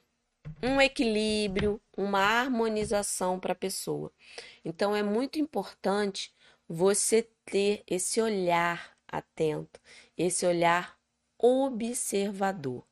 [0.61, 4.13] um equilíbrio, uma harmonização para a pessoa.
[4.63, 6.33] Então é muito importante
[6.69, 9.81] você ter esse olhar atento,
[10.15, 10.97] esse olhar
[11.37, 12.85] observador,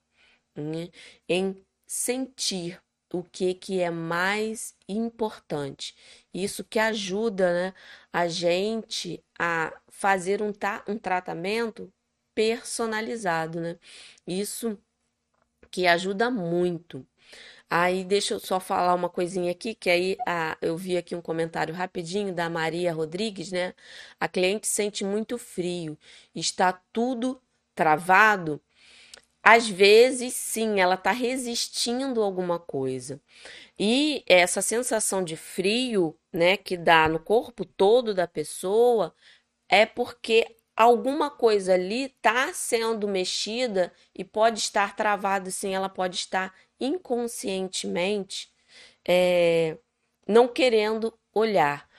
[0.56, 0.90] né?
[1.30, 2.82] em sentir
[3.14, 5.96] o que, que é mais importante.
[6.34, 7.74] Isso que ajuda né,
[8.14, 10.52] a gente a fazer um,
[10.88, 11.92] um tratamento
[12.36, 13.78] personalizado, né?
[14.28, 14.78] Isso
[15.72, 17.06] que ajuda muito.
[17.70, 21.22] Aí deixa eu só falar uma coisinha aqui, que aí a, eu vi aqui um
[21.22, 23.74] comentário rapidinho da Maria Rodrigues, né?
[24.20, 25.98] A cliente sente muito frio,
[26.36, 27.42] está tudo
[27.76, 28.62] travado.
[29.44, 33.22] Às vezes, sim, ela está resistindo a alguma coisa.
[33.80, 39.14] E essa sensação de frio, né, que dá no corpo todo da pessoa,
[39.70, 46.18] é porque alguma coisa ali está sendo mexida e pode estar travado, sim, ela pode
[46.18, 48.52] estar inconscientemente
[49.08, 49.78] é,
[50.28, 51.90] não querendo olhar.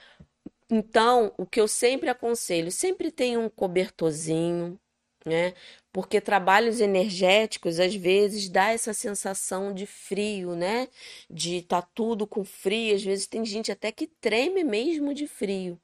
[0.69, 4.79] Então, o que eu sempre aconselho, sempre tem um cobertorzinho,
[5.25, 5.53] né?
[5.91, 10.87] Porque trabalhos energéticos às vezes dá essa sensação de frio, né?
[11.29, 15.79] De tá tudo com frio, às vezes tem gente até que treme mesmo de frio.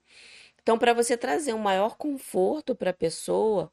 [0.62, 3.72] Então, para você trazer um maior conforto para a pessoa,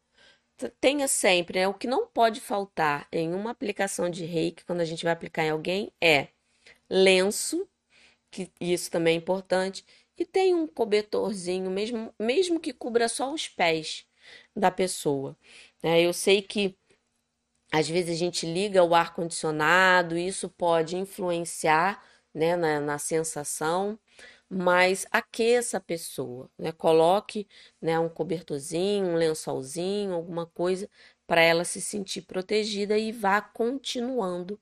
[0.81, 1.69] tenha sempre, né?
[1.69, 5.45] O que não pode faltar em uma aplicação de reiki, quando a gente vai aplicar
[5.45, 6.29] em alguém, é
[6.91, 7.69] lenço,
[8.31, 9.85] que isso também é importante,
[10.19, 14.07] e tem um cobertorzinho, mesmo, mesmo que cubra só os pés
[14.57, 15.37] da pessoa.
[15.85, 16.01] Né?
[16.03, 16.77] Eu sei que
[17.73, 23.99] às vezes a gente liga o ar condicionado, isso pode influenciar né, na, na sensação,
[24.49, 26.73] mas aqueça a pessoa, né?
[26.73, 27.49] Coloque,
[27.83, 30.89] né, um cobertorzinho, um lençolzinho, alguma coisa
[31.27, 34.61] para ela se sentir protegida e vá continuando,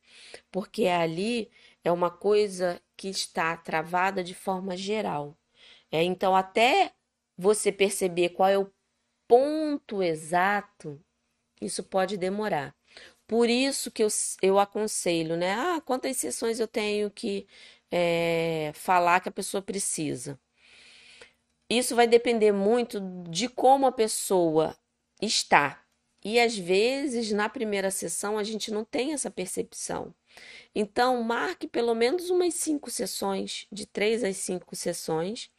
[0.50, 1.50] porque ali
[1.84, 5.36] é uma coisa que está travada de forma geral.
[5.90, 6.92] É, então, até
[7.38, 8.72] você perceber qual é o
[9.28, 11.00] ponto exato,
[11.64, 12.74] isso pode demorar.
[13.26, 14.08] Por isso que eu,
[14.42, 15.54] eu aconselho, né?
[15.54, 17.46] Ah, quantas sessões eu tenho que
[17.90, 20.38] é, falar que a pessoa precisa.
[21.70, 24.76] Isso vai depender muito de como a pessoa
[25.20, 25.82] está.
[26.24, 30.14] E às vezes, na primeira sessão, a gente não tem essa percepção.
[30.74, 35.50] Então, marque pelo menos umas cinco sessões, de três às cinco sessões,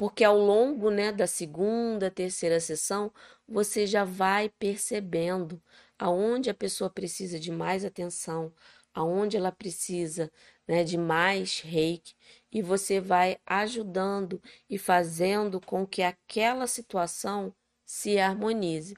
[0.00, 3.12] porque ao longo né, da segunda, terceira sessão,
[3.46, 5.62] você já vai percebendo
[5.98, 8.50] aonde a pessoa precisa de mais atenção,
[8.94, 10.32] aonde ela precisa
[10.66, 12.14] né, de mais reiki,
[12.50, 18.96] e você vai ajudando e fazendo com que aquela situação se harmonize.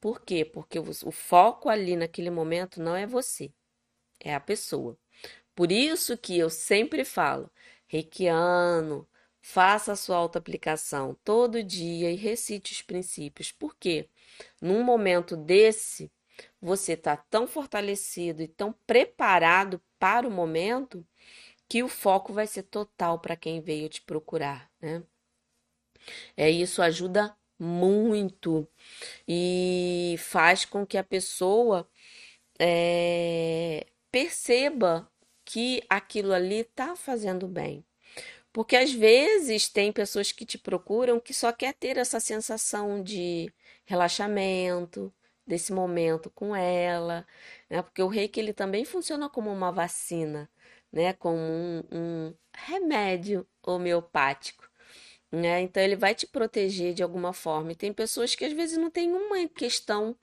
[0.00, 0.42] Por quê?
[0.42, 3.52] Porque o foco ali naquele momento não é você,
[4.18, 4.96] é a pessoa.
[5.54, 7.50] Por isso que eu sempre falo,
[7.86, 9.06] reikiano,
[9.42, 13.52] faça a sua auto-aplicação todo dia e recite os princípios.
[13.52, 14.08] Por quê?
[14.60, 16.10] Num momento desse,
[16.60, 21.06] você está tão fortalecido e tão preparado para o momento
[21.68, 25.02] que o foco vai ser total para quem veio te procurar, né?
[26.36, 28.66] É isso ajuda muito
[29.28, 31.88] e faz com que a pessoa
[32.58, 35.10] é, perceba
[35.44, 37.84] que aquilo ali está fazendo bem.
[38.52, 43.52] Porque às vezes tem pessoas que te procuram que só quer ter essa sensação de
[43.84, 45.12] relaxamento,
[45.50, 47.26] desse momento com ela,
[47.68, 47.82] né?
[47.82, 50.48] Porque o reiki ele também funciona como uma vacina,
[50.92, 51.12] né?
[51.14, 54.68] Como um, um remédio homeopático.
[55.32, 55.60] Né?
[55.62, 57.72] Então ele vai te proteger de alguma forma.
[57.72, 60.16] E tem pessoas que às vezes não tem uma questão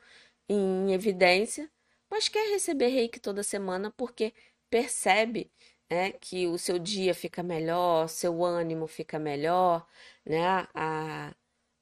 [0.50, 1.70] em evidência,
[2.10, 4.34] mas quer receber reiki toda semana porque
[4.70, 5.52] percebe
[5.90, 9.86] né, que o seu dia fica melhor, seu ânimo fica melhor,
[10.26, 10.68] né?
[10.74, 11.34] A,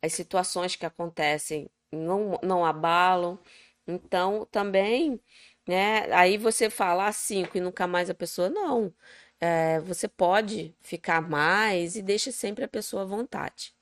[0.01, 3.39] as situações que acontecem não, não abalam.
[3.87, 5.19] Então, também,
[5.67, 6.11] né?
[6.13, 8.93] Aí você fala cinco e nunca mais a pessoa, não.
[9.39, 13.73] É, você pode ficar mais e deixa sempre a pessoa à vontade.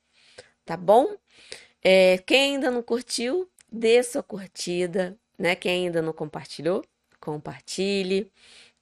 [0.65, 1.17] Tá bom?
[1.83, 5.55] É, quem ainda não curtiu, dê sua curtida, né?
[5.55, 6.83] Quem ainda não compartilhou,
[7.19, 8.31] compartilhe.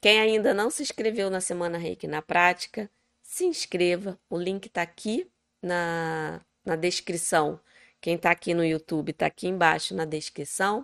[0.02, 2.90] Quem ainda não se inscreveu na Semana Reiki na Prática,
[3.22, 4.20] se inscreva.
[4.30, 5.30] O link está aqui
[5.62, 7.62] na, na descrição
[8.02, 10.84] quem está aqui no YouTube está aqui embaixo na descrição.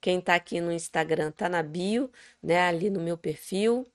[0.00, 2.10] Quem está aqui no Instagram está na bio,
[2.42, 2.60] né?
[2.62, 3.86] Ali no meu perfil.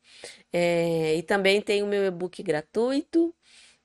[0.53, 3.35] É, e também tem o meu e-book gratuito,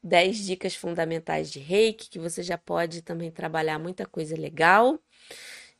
[0.03, 5.01] 10 dicas fundamentais de reiki, que você já pode também trabalhar muita coisa legal.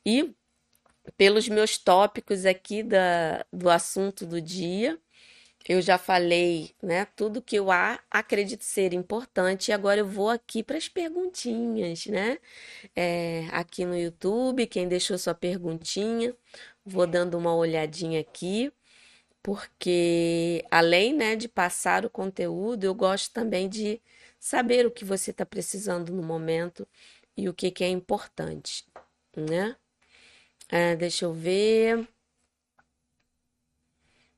[0.05, 0.35] E
[1.17, 4.99] pelos meus tópicos aqui da, do assunto do dia,
[5.67, 7.67] Eu já falei, né, tudo que eu
[8.11, 12.39] acredito ser importante e agora eu vou aqui para as perguntinhas, né?
[12.95, 16.35] É, aqui no YouTube, quem deixou sua perguntinha,
[16.85, 18.71] vou dando uma olhadinha aqui,
[19.43, 24.01] porque além, né, de passar o conteúdo, eu gosto também de
[24.39, 26.87] saber o que você está precisando no momento
[27.37, 28.85] e o que que é importante,
[29.37, 29.75] né?
[30.69, 32.07] É, deixa eu ver.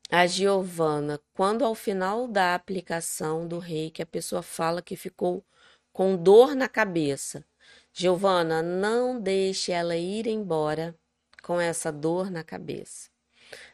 [0.10, 5.46] A Giovana, quando ao final da aplicação do reiki a pessoa fala que ficou
[5.92, 7.46] com dor na cabeça.
[7.92, 10.96] Giovana, não deixe ela ir embora
[11.44, 13.10] com essa dor na cabeça.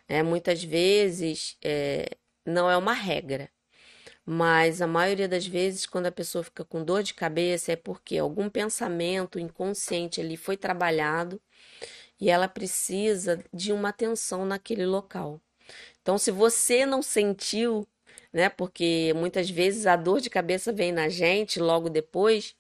[0.08, 2.08] É, muitas vezes é,
[2.46, 3.50] não é uma regra,
[4.26, 8.18] mas a maioria das vezes, quando a pessoa fica com dor de cabeça, é porque
[8.18, 11.42] algum pensamento inconsciente ali foi trabalhado
[12.24, 15.42] e ela precisa de uma atenção naquele local.
[16.02, 17.86] Então, se você não sentiu,
[18.32, 18.48] né?
[18.48, 22.56] Porque muitas vezes a dor de cabeça vem na gente logo depois,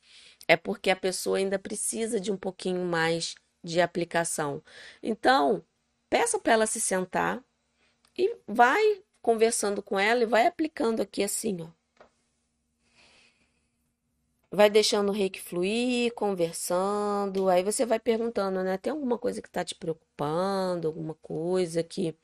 [0.49, 4.61] é porque a pessoa ainda precisa de um pouquinho mais de aplicação.
[5.01, 5.63] Então,
[6.09, 7.41] peça para ela se sentar
[8.17, 11.82] e vai conversando com ela e vai aplicando aqui assim, ó.
[14.55, 17.49] Vai deixando o reiki fluir, conversando.
[17.49, 18.77] Aí você vai perguntando, né?
[18.77, 20.87] Tem alguma coisa que está te preocupando?
[20.87, 22.15] Alguma coisa que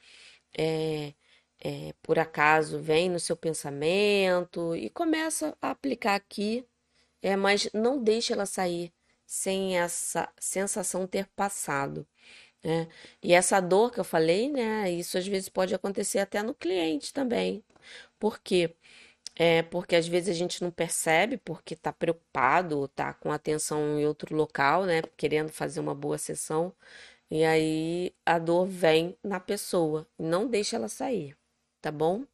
[0.57, 1.13] é,
[1.61, 4.75] é, por acaso vem no seu pensamento?
[4.75, 6.65] E começa a aplicar aqui,
[7.21, 8.93] é, mas não deixe ela sair
[9.25, 12.07] sem essa sensação ter passado.
[12.63, 12.87] né?
[13.23, 14.91] E essa dor que eu falei, né?
[14.91, 17.63] Isso às vezes pode acontecer até no cliente também.
[18.19, 18.75] Por quê?
[19.39, 24.05] É porque às vezes a gente não percebe porque tá preocupado tá com atenção em
[24.05, 25.01] outro local, né?
[25.17, 26.75] Querendo fazer uma boa sessão.
[27.31, 30.07] E aí a dor vem na pessoa.
[30.19, 31.37] Não deixa ela sair,
[31.81, 32.25] tá bom?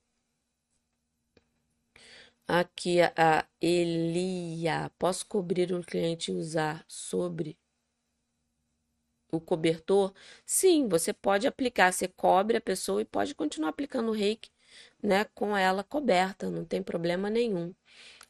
[2.48, 4.92] Aqui a Elia.
[5.00, 7.58] Posso cobrir o cliente e usar sobre
[9.32, 10.14] o cobertor?
[10.46, 11.92] Sim, você pode aplicar.
[11.94, 14.50] Você cobre a pessoa e pode continuar aplicando o reiki,
[15.06, 15.26] né?
[15.36, 16.50] Com ela coberta.
[16.50, 17.74] Não tem problema nenhum.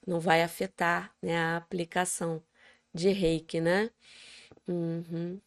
[0.08, 2.44] Não vai afetar, né, a aplicação
[2.94, 3.92] de reiki, né?
[4.68, 5.42] Uhum.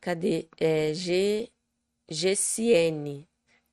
[0.00, 0.48] Cadê?
[0.58, 1.50] É, G,
[2.08, 3.26] GCN.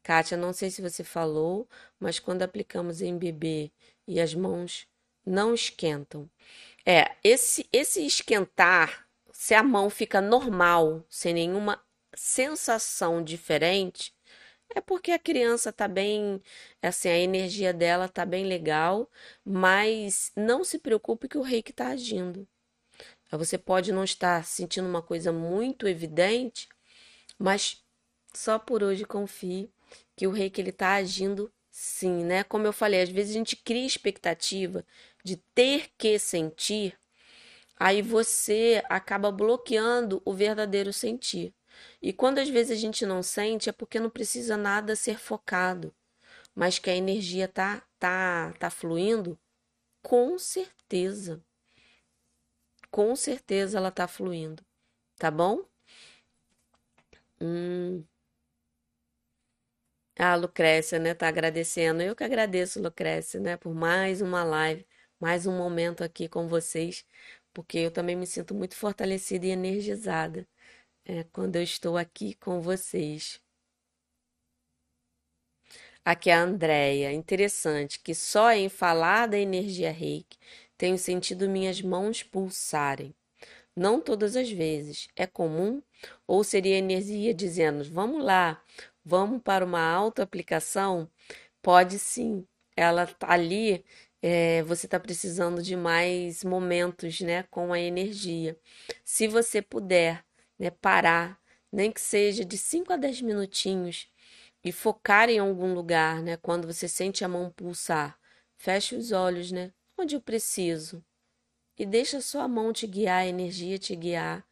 [0.04, 1.68] Kátia, não sei se você falou,
[2.00, 3.72] mas quando aplicamos em bebê
[4.08, 4.88] e as mãos
[5.26, 6.30] não esquentam.
[6.86, 11.82] É, esse, esse esquentar, se a mão fica normal, sem nenhuma
[12.16, 14.14] sensação diferente,
[14.78, 16.41] é porque a criança tá bem,
[16.82, 19.09] assim, a energia dela tá bem legal,
[19.43, 22.47] mas não se preocupe que o reiki tá agindo.
[23.32, 26.69] Você pode não estar sentindo uma coisa muito evidente,
[27.39, 27.84] mas
[28.34, 29.71] só por hoje confie
[30.15, 32.43] que o reiki ele está agindo sim, né?
[32.43, 34.86] Como eu falei, às vezes a gente cria expectativa
[35.23, 36.97] de ter que sentir,
[37.78, 41.53] aí você acaba bloqueando o verdadeiro sentir.
[42.01, 45.93] E quando às vezes a gente não sente, é porque não precisa nada ser focado,
[46.55, 49.39] mas que a energia tá tá tá fluindo,
[50.03, 51.43] com certeza.
[52.91, 54.61] Com certeza ela tá fluindo,
[55.17, 55.65] tá bom?
[57.39, 58.07] Hum.
[60.19, 62.01] Ah, Lucrécia, né, tá agradecendo.
[62.01, 64.86] Eu que agradeço, Lucrécia, né, por mais uma live,
[65.19, 67.05] mais um momento aqui com vocês,
[67.53, 70.47] porque eu também me sinto muito fortalecida e energizada,
[71.08, 73.41] é, quando eu estou aqui com vocês.
[76.03, 77.14] Aqui é a Andrea.
[77.14, 80.38] Interessante que só em falar da energia reiki
[80.78, 83.16] tenho sentido minhas mãos pulsarem.
[83.76, 85.08] Não todas as vezes.
[85.16, 85.82] É comum?
[86.28, 88.62] Ou seria energia dizendo: vamos lá,
[89.03, 91.10] vamos para uma autoaplicação?
[91.62, 92.45] Pode sim.
[92.76, 93.86] Ela tá ali,
[94.22, 98.58] é, você está precisando de mais momentos, né, com a energia.
[99.03, 100.24] Se você puder,
[100.60, 101.39] né, parar,
[101.72, 104.08] nem que seja de 5 a 10 minutinhos
[104.64, 108.20] e focar em algum lugar, né, quando você sente a mão pulsar,
[108.58, 111.03] feche os olhos, né, onde eu preciso
[111.78, 114.45] e deixa sua mão te guiar, a energia te guiar.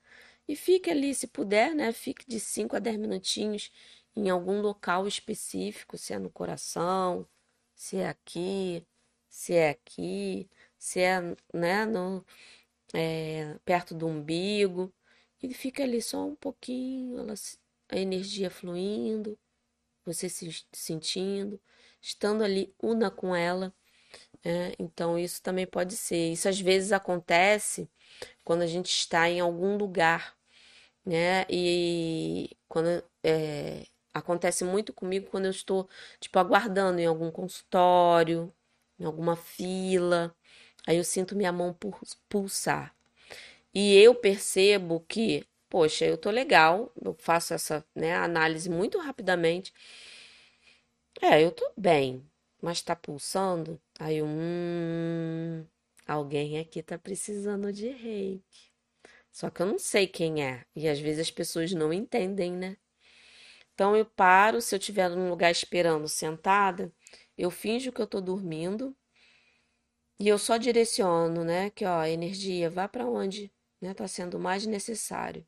[0.47, 1.91] E fique ali, se puder, né?
[1.91, 3.71] Fique de 5 a 10 minutinhos
[4.15, 7.27] em algum local específico, se é no coração,
[7.75, 8.85] se é aqui,
[9.29, 11.21] se é aqui, se é,
[11.53, 12.25] né, no,
[12.93, 14.93] é, perto do umbigo.
[15.49, 17.33] E fica ali só um pouquinho, ela,
[17.89, 19.37] a energia fluindo,
[20.05, 21.61] você se sentindo,
[22.01, 23.73] estando ali una com ela.
[24.43, 26.31] É, então, isso também pode ser.
[26.33, 27.89] Isso às vezes acontece
[28.43, 30.37] quando a gente está em algum lugar,
[31.05, 31.45] né?
[31.49, 35.89] E quando é, Acontece muito comigo quando eu estou,
[36.21, 38.53] tipo, aguardando em algum consultório,
[38.97, 40.33] em alguma fila.
[40.87, 41.77] Aí eu sinto minha mão
[42.29, 42.94] pulsar.
[43.75, 49.73] E eu percebo que, poxa, eu tô legal, eu faço essa, né, análise muito rapidamente.
[51.21, 52.25] É, eu tô bem,
[52.61, 53.81] mas tá pulsando?
[53.99, 55.65] Aí hum,
[56.07, 58.71] alguém aqui tá precisando de reiki.
[59.31, 60.65] Só que eu não sei quem é.
[60.75, 62.77] E às vezes as pessoas não entendem, né?
[63.73, 66.91] Então eu paro, se eu estiver num lugar esperando sentada,
[67.37, 68.95] eu finjo que eu tô dormindo
[70.19, 71.69] e eu só direciono, né?
[71.69, 73.49] Que ó, energia vá para onde,
[73.85, 73.93] né?
[73.93, 75.45] Tá sendo mais necessário.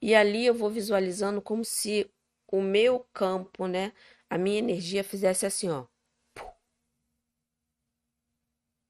[0.00, 2.10] E ali eu vou visualizando como se
[2.48, 3.92] o meu campo, né?
[4.28, 5.86] A minha energia fizesse assim, ó.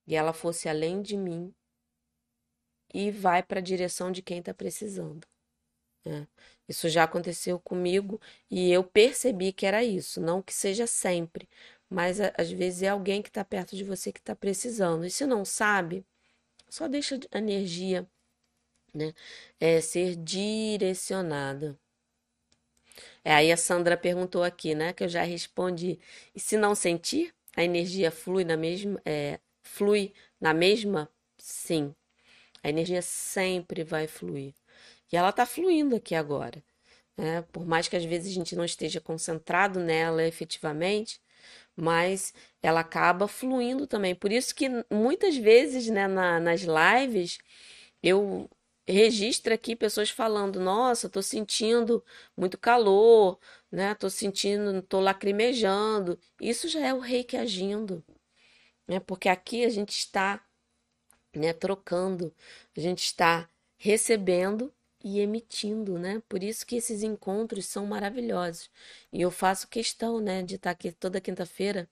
[0.06, 1.54] E ela fosse além de mim
[2.92, 5.26] e vai para a direção de quem está precisando.
[6.04, 6.26] Né?
[6.68, 8.20] Isso já aconteceu comigo
[8.50, 10.20] e eu percebi que era isso.
[10.20, 11.48] Não que seja sempre,
[11.88, 15.04] mas às vezes é alguém que está perto de você que está precisando.
[15.06, 16.04] E se não sabe,
[16.68, 18.08] só deixa a energia
[18.94, 19.14] né,
[19.60, 21.78] é, ser direcionada.
[23.24, 24.92] É, aí a Sandra perguntou aqui, né?
[24.92, 25.98] Que eu já respondi.
[26.34, 31.08] E se não sentir, a energia flui na mesma, é, flui na mesma?
[31.38, 31.94] Sim.
[32.62, 34.54] A energia sempre vai fluir.
[35.12, 36.62] E ela está fluindo aqui agora.
[37.16, 37.42] Né?
[37.52, 41.20] Por mais que às vezes a gente não esteja concentrado nela efetivamente,
[41.76, 44.14] mas ela acaba fluindo também.
[44.14, 47.38] Por isso que muitas vezes né, na, nas lives
[48.02, 48.48] eu
[48.90, 52.04] registro aqui pessoas falando: Nossa, estou sentindo
[52.36, 53.38] muito calor,
[53.70, 53.92] né?
[53.92, 56.18] Estou sentindo, estou lacrimejando.
[56.40, 58.04] Isso já é o reiki agindo,
[58.88, 59.00] né?
[59.00, 60.44] Porque aqui a gente está
[61.34, 62.34] né, trocando,
[62.76, 64.72] a gente está recebendo
[65.02, 66.22] e emitindo, né?
[66.28, 68.70] Por isso que esses encontros são maravilhosos.
[69.12, 71.88] E eu faço questão, né, de estar aqui toda quinta-feira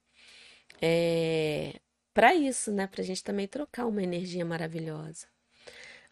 [0.82, 1.80] é,
[2.14, 2.86] para isso, né?
[2.86, 5.26] Para a gente também trocar uma energia maravilhosa.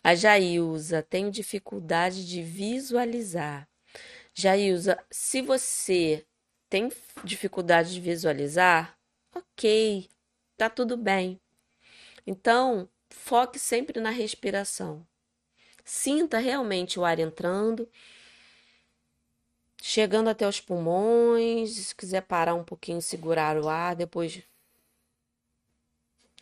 [0.03, 3.69] A Jailza, tenho dificuldade de visualizar.
[4.35, 6.25] Jailza, se você
[6.69, 6.91] tem
[7.25, 8.97] dificuldade de visualizar,
[9.35, 10.09] ok,
[10.57, 11.41] tá tudo bem.
[12.27, 15.07] Então, foque sempre na respiração.
[15.85, 17.89] Sinta realmente o ar entrando,
[19.81, 21.71] chegando até os pulmões.
[21.77, 24.43] Se quiser parar um pouquinho, segurar o ar, depois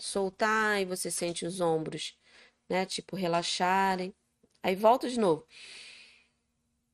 [0.00, 2.16] soltar e você sente os ombros,
[2.68, 2.86] né?
[2.86, 4.14] Tipo, relaxarem.
[4.62, 5.46] Aí volta de novo.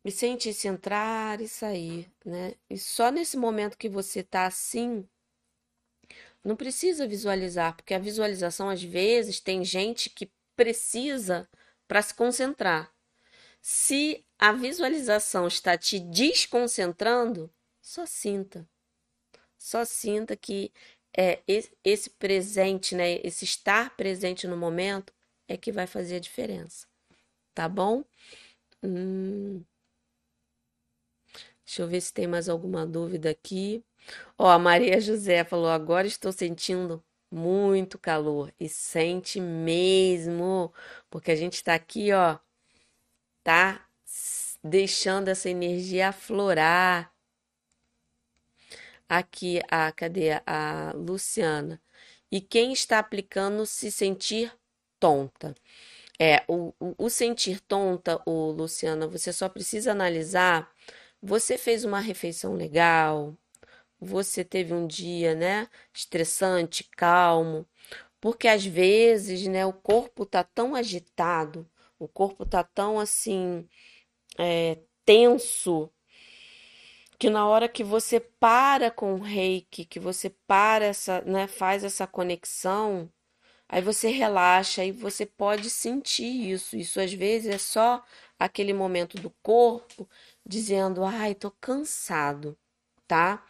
[0.04, 2.54] E sente se entrar e sair, né?
[2.68, 5.06] E só nesse momento que você tá assim,
[6.42, 11.48] não precisa visualizar, porque a visualização às vezes tem gente que precisa
[11.86, 12.92] para se concentrar.
[13.60, 17.52] Se a visualização está te desconcentrando,
[17.82, 18.66] só sinta.
[19.58, 20.72] Só sinta que
[21.16, 21.42] é
[21.84, 25.12] esse presente, né, esse estar presente no momento
[25.50, 26.86] é que vai fazer a diferença.
[27.54, 28.04] Tá bom?
[28.82, 29.64] Hum.
[31.66, 33.84] Deixa eu ver se tem mais alguma dúvida aqui.
[34.38, 38.52] Ó, a Maria José falou: agora estou sentindo muito calor.
[38.60, 40.72] E sente mesmo,
[41.10, 42.38] porque a gente está aqui, ó,
[43.42, 43.86] tá
[44.62, 47.12] deixando essa energia aflorar.
[49.08, 51.82] Aqui, a, cadê a Luciana?
[52.30, 54.52] E quem está aplicando se sentir
[55.00, 55.54] tonta?
[56.20, 60.70] É, o, o, o sentir tonta, o Luciana, você só precisa analisar.
[61.22, 63.36] Você fez uma refeição legal,
[64.00, 67.66] você teve um dia, né, estressante, calmo,
[68.20, 73.68] porque às vezes, né, o corpo tá tão agitado, o corpo tá tão assim,
[74.38, 75.90] é, tenso,
[77.18, 81.84] que na hora que você para com o reiki, que você para essa, né, faz
[81.84, 83.10] essa conexão,
[83.70, 86.76] aí você relaxa e você pode sentir isso.
[86.76, 88.04] Isso às vezes é só
[88.38, 90.08] aquele momento do corpo
[90.46, 92.58] dizendo: "Ai, tô cansado",
[93.08, 93.44] tá?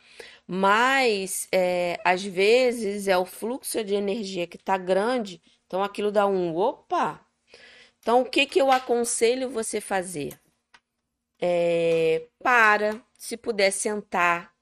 [0.46, 6.26] Mas é, às vezes é o fluxo de energia que está grande, então aquilo dá
[6.26, 7.20] um opa.
[8.00, 10.38] Então o que, que eu aconselho você fazer?
[11.40, 14.52] É, para, se puder sentar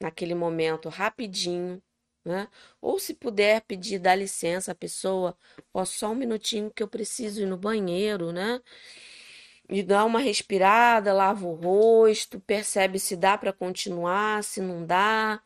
[0.00, 1.82] naquele momento rapidinho,
[2.26, 2.48] né?
[2.80, 5.36] Ou se puder pedir, dar licença à pessoa,
[5.72, 8.60] ó, só um minutinho que eu preciso ir no banheiro, né?
[9.68, 15.42] e dá uma respirada, lava o rosto, percebe se dá para continuar, se não dá,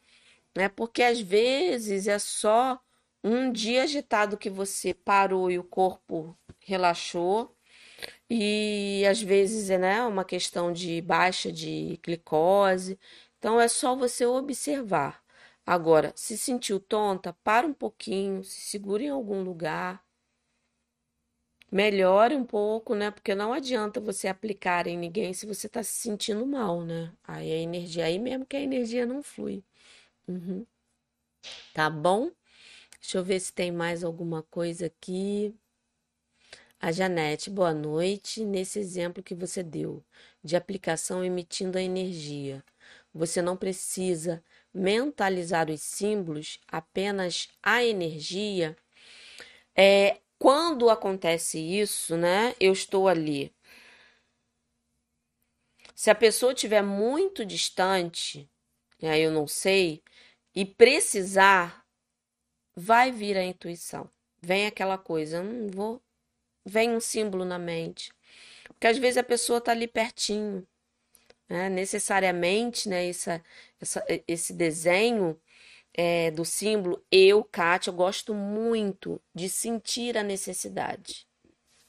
[0.56, 0.68] né?
[0.68, 2.80] Porque às vezes é só
[3.24, 7.54] um dia agitado que você parou e o corpo relaxou.
[8.30, 12.98] E às vezes é né, uma questão de baixa de glicose.
[13.38, 15.19] Então é só você observar.
[15.70, 20.04] Agora, se sentiu tonta, para um pouquinho, se segura em algum lugar.
[21.70, 23.12] Melhore um pouco, né?
[23.12, 27.12] Porque não adianta você aplicar em ninguém se você está se sentindo mal, né?
[27.22, 29.62] Aí a energia, aí mesmo que a energia não flui.
[30.26, 30.66] Uhum.
[31.72, 32.32] Tá bom?
[33.00, 35.54] Deixa eu ver se tem mais alguma coisa aqui.
[36.80, 38.44] A Janete, boa noite.
[38.44, 40.02] Nesse exemplo que você deu
[40.42, 42.64] de aplicação emitindo a energia,
[43.14, 44.42] você não precisa
[44.72, 48.76] mentalizar os símbolos, apenas a energia.
[49.76, 52.54] É, quando acontece isso, né?
[52.60, 53.54] Eu estou ali.
[55.94, 58.48] Se a pessoa estiver muito distante,
[59.02, 60.02] aí eu não sei,
[60.54, 61.84] e precisar,
[62.74, 64.10] vai vir a intuição.
[64.40, 66.02] Vem aquela coisa, não hum, vou
[66.64, 68.12] vem um símbolo na mente.
[68.68, 70.66] Porque às vezes a pessoa está ali pertinho.
[71.50, 71.68] Né?
[71.68, 73.44] Necessariamente, né, essa,
[73.80, 75.38] essa, esse desenho
[75.94, 81.26] é, do símbolo, eu, Kátia, eu gosto muito de sentir a necessidade.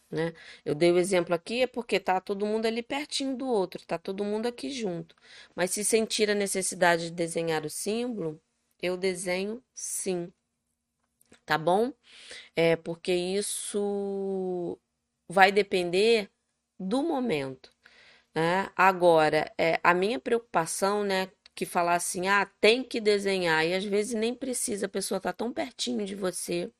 [0.09, 0.33] Né?
[0.65, 3.97] Eu dei o exemplo aqui é porque tá todo mundo ali pertinho do outro, tá
[3.97, 5.15] todo mundo aqui junto.
[5.55, 8.41] Mas se sentir a necessidade de desenhar o símbolo,
[8.81, 10.33] eu desenho sim
[11.45, 11.93] tá bom?
[12.55, 14.77] É porque isso
[15.27, 16.29] vai depender
[16.79, 17.71] do momento,
[18.35, 18.69] né?
[18.75, 23.83] Agora, é, a minha preocupação, né, que falar assim, ah, tem que desenhar, e às
[23.83, 26.71] vezes nem precisa, a pessoa tá tão pertinho de você.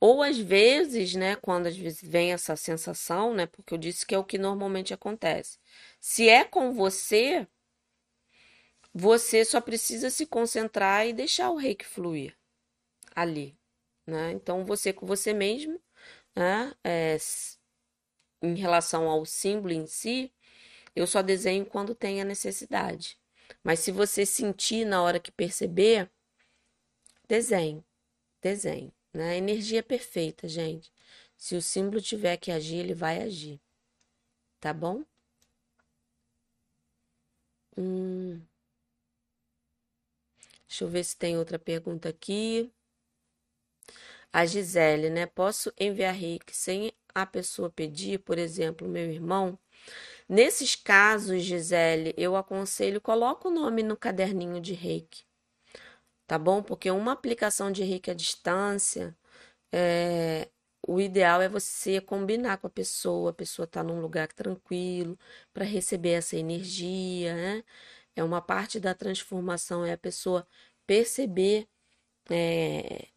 [0.00, 4.14] Ou às vezes, né, quando às vezes vem essa sensação, né, porque eu disse que
[4.14, 5.58] é o que normalmente acontece.
[6.00, 7.46] Se é com você,
[8.94, 12.36] você só precisa se concentrar e deixar o reiki fluir
[13.14, 13.56] ali,
[14.06, 14.32] né?
[14.32, 15.80] Então, você com você mesmo,
[16.34, 16.74] né?
[16.84, 17.16] É,
[18.42, 20.32] em relação ao símbolo em si,
[20.98, 23.18] eu só desenho quando tem a necessidade.
[23.62, 26.10] Mas se você sentir na hora que perceber,
[27.28, 27.84] desenho,
[28.42, 28.92] desenho.
[29.14, 29.30] Né?
[29.30, 30.92] A energia é perfeita, gente.
[31.36, 33.60] Se o símbolo tiver que agir, ele vai agir.
[34.60, 35.04] Tá bom?
[37.76, 38.42] Hum.
[40.66, 42.72] Deixa eu ver se tem outra pergunta aqui.
[44.32, 45.26] A Gisele, né?
[45.26, 49.58] Posso enviar reiki sem a pessoa pedir, por exemplo, meu irmão?
[50.28, 55.24] Nesses casos, Gisele, eu aconselho, coloca o nome no caderninho de reiki,
[56.26, 56.62] tá bom?
[56.62, 59.16] Porque uma aplicação de reiki à distância,
[59.72, 60.48] é,
[60.86, 65.18] o ideal é você combinar com a pessoa, a pessoa tá num lugar tranquilo
[65.54, 67.64] para receber essa energia, né?
[68.16, 70.46] É uma parte da transformação, é a pessoa
[70.86, 71.68] perceber
[72.30, 73.08] é,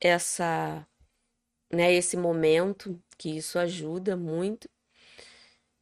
[0.00, 0.86] essa,
[1.72, 4.68] né, esse momento, que isso ajuda muito.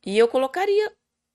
[0.05, 0.93] E eu colocaria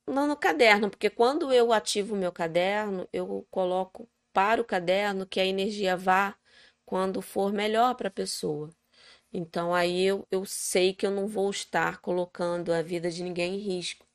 [0.07, 5.26] no, no caderno, porque quando eu ativo o meu caderno, eu coloco para o caderno
[5.26, 6.36] que a energia vá
[6.86, 8.70] quando for melhor para a pessoa.
[9.34, 13.55] Então aí eu, eu sei que eu não vou estar colocando a vida de ninguém
[13.55, 14.05] em risco.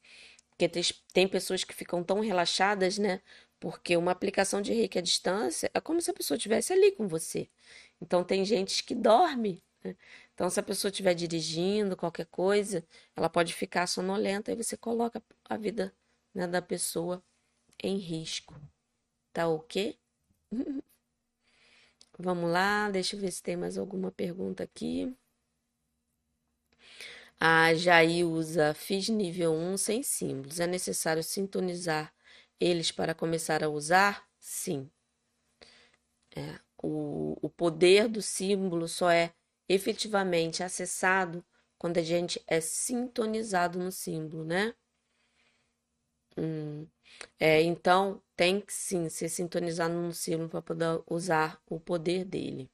[0.50, 0.82] Porque tem,
[1.12, 3.22] tem pessoas que ficam tão relaxadas, né?
[3.58, 7.08] Porque uma aplicação de reiki à distância é como se a pessoa estivesse ali com
[7.08, 7.48] você.
[8.00, 9.62] Então, tem gente que dorme.
[9.84, 9.96] Né?
[10.40, 12.82] Então, se a pessoa estiver dirigindo, qualquer coisa,
[13.14, 15.94] ela pode ficar sonolenta e você coloca a vida
[16.32, 17.22] né, da pessoa
[17.78, 18.58] em risco.
[19.34, 19.98] Tá ok?
[22.18, 25.14] Vamos lá, deixa eu ver se tem mais alguma pergunta aqui.
[27.38, 30.58] A Jair usa Fiz nível 1 sem símbolos.
[30.58, 32.14] É necessário sintonizar
[32.58, 34.26] eles para começar a usar?
[34.38, 34.90] Sim.
[36.34, 39.34] É, o, o poder do símbolo só é
[39.72, 41.44] efetivamente acessado
[41.78, 44.74] quando a gente é sintonizado no símbolo, né?
[46.36, 46.88] Hum.
[47.38, 52.68] É, então, tem que sim ser sintonizado no símbolo para poder usar o poder dele.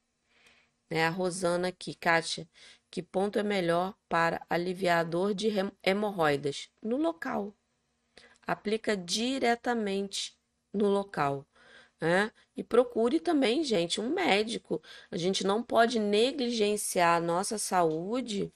[0.89, 1.05] Né?
[1.05, 2.49] A Rosana aqui, Kátia,
[2.89, 5.49] que ponto é melhor para aliviar a dor de
[5.83, 6.71] hemorroidas?
[6.81, 7.55] No local.
[8.41, 10.35] Aplica diretamente
[10.73, 11.45] no local
[12.01, 12.31] né?
[12.55, 14.81] E procure também, gente, um médico.
[15.11, 18.53] A gente não pode negligenciar a nossa saúde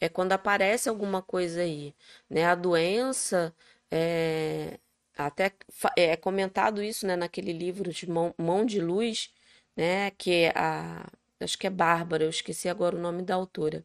[0.00, 1.94] é quando aparece alguma coisa aí,
[2.28, 2.44] né?
[2.46, 3.54] A doença
[3.90, 4.78] é
[5.16, 5.52] até
[5.96, 9.32] é comentado isso, né, naquele livro de Mão, Mão de Luz,
[9.76, 11.08] né, que é a
[11.40, 13.84] acho que é Bárbara, eu esqueci agora o nome da autora.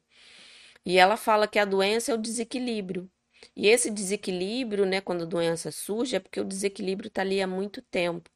[0.85, 3.09] E ela fala que a doença é o desequilíbrio.
[3.55, 7.47] E esse desequilíbrio, né, quando a doença surge, é porque o desequilíbrio está ali há
[7.47, 8.29] muito tempo.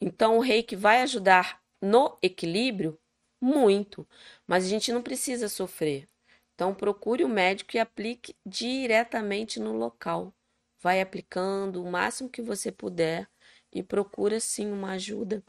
[0.00, 2.98] Então, o reiki vai ajudar no equilíbrio
[3.40, 4.06] muito,
[4.46, 6.08] mas a gente não precisa sofrer.
[6.54, 10.34] Então, procure o médico e aplique diretamente no local.
[10.82, 13.28] Vai aplicando o máximo que você puder
[13.72, 15.42] e procura sim uma ajuda,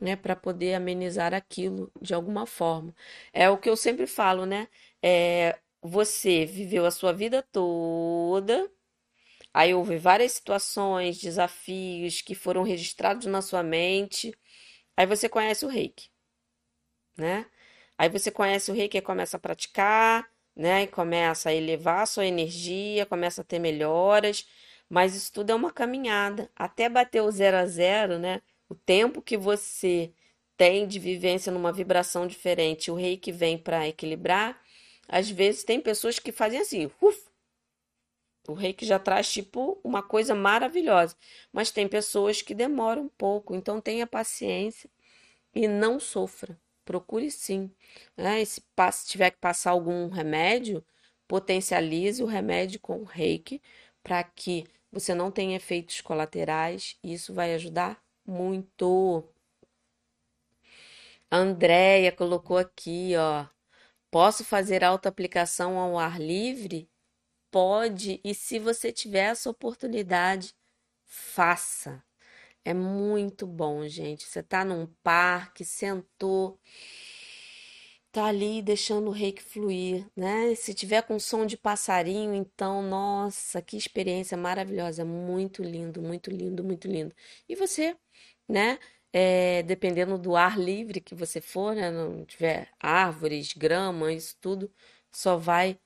[0.00, 2.94] né, para poder amenizar aquilo de alguma forma.
[3.32, 4.68] É o que eu sempre falo, né?
[5.02, 8.70] É, você viveu a sua vida toda,
[9.54, 14.34] aí houve várias situações, desafios que foram registrados na sua mente,
[14.96, 16.10] aí você conhece o reiki,
[17.16, 17.46] né?
[17.98, 20.84] Aí você conhece o reiki e começa a praticar, né?
[20.84, 24.46] E começa a elevar a sua energia, começa a ter melhoras,
[24.88, 26.50] mas isso tudo é uma caminhada.
[26.56, 28.42] Até bater o zero a zero, né?
[28.68, 30.12] O tempo que você
[30.56, 34.60] tem de vivência numa vibração diferente, o reiki vem para equilibrar.
[35.08, 37.29] Às vezes tem pessoas que fazem assim, uf,
[38.48, 41.16] o reiki já traz tipo uma coisa maravilhosa,
[41.52, 44.90] mas tem pessoas que demoram um pouco, então tenha paciência
[45.54, 46.58] e não sofra.
[46.84, 47.70] Procure sim.
[48.16, 48.42] Né?
[48.42, 48.62] E se,
[48.92, 50.84] se tiver que passar algum remédio,
[51.28, 53.62] potencialize o remédio com o reiki
[54.02, 56.98] para que você não tenha efeitos colaterais.
[57.02, 59.24] E isso vai ajudar muito.
[61.30, 63.46] A Andrea colocou aqui, ó.
[64.10, 66.88] Posso fazer autoaplicação ao ar livre?
[67.50, 70.54] Pode, e se você tiver essa oportunidade,
[71.06, 72.02] faça.
[72.64, 74.26] É muito bom, gente.
[74.26, 76.60] Você tá num parque, sentou,
[78.12, 80.54] tá ali deixando o reiki fluir, né?
[80.54, 86.64] Se tiver com som de passarinho, então, nossa, que experiência maravilhosa, muito lindo, muito lindo,
[86.64, 87.14] muito lindo.
[87.48, 87.96] E você,
[88.48, 88.78] né?
[89.12, 91.90] É, dependendo do ar livre que você for, né?
[91.90, 94.72] Não tiver árvores, grama, isso tudo
[95.12, 95.78] só vai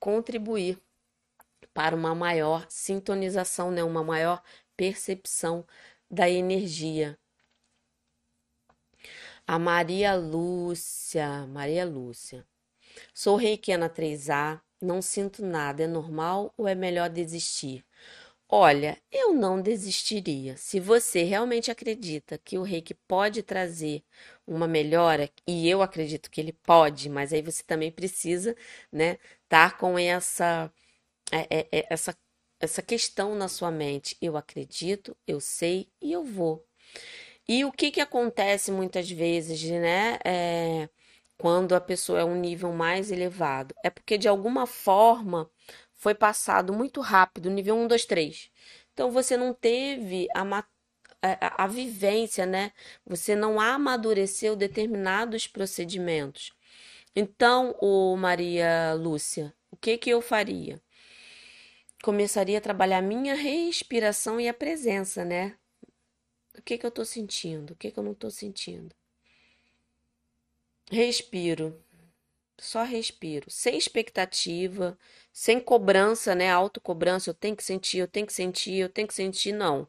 [0.00, 0.78] contribuir
[1.76, 3.84] para uma maior sintonização, né?
[3.84, 4.42] Uma maior
[4.74, 5.66] percepção
[6.10, 7.18] da energia.
[9.46, 12.46] A Maria Lúcia, Maria Lúcia.
[13.12, 17.84] Sou reikiana 3A, não sinto nada, é normal ou é melhor desistir?
[18.48, 20.56] Olha, eu não desistiria.
[20.56, 24.04] Se você realmente acredita que o reiki pode trazer
[24.46, 28.56] uma melhora, e eu acredito que ele pode, mas aí você também precisa,
[28.92, 30.72] né, estar tá com essa,
[31.30, 32.16] é, é, é, essa
[32.58, 34.16] essa questão na sua mente.
[34.20, 36.64] Eu acredito, eu sei e eu vou.
[37.48, 40.18] E o que que acontece muitas vezes, né?
[40.24, 40.88] É,
[41.38, 43.74] quando a pessoa é um nível mais elevado?
[43.84, 45.50] É porque de alguma forma
[45.94, 48.50] foi passado muito rápido, nível 1, 2, 3.
[48.92, 50.42] Então você não teve a,
[51.22, 52.72] a, a vivência, né?
[53.06, 56.52] Você não amadureceu determinados procedimentos.
[57.14, 60.80] Então, o Maria Lúcia, o que que eu faria?
[62.06, 65.58] Começaria a trabalhar minha respiração e a presença, né?
[66.56, 67.72] O que que eu tô sentindo?
[67.72, 68.94] O que que eu não tô sentindo?
[70.88, 71.82] Respiro.
[72.60, 74.96] Só respiro, sem expectativa,
[75.32, 76.48] sem cobrança, né?
[76.48, 79.88] Autocobrança, eu tenho que sentir, eu tenho que sentir, eu tenho que sentir, não.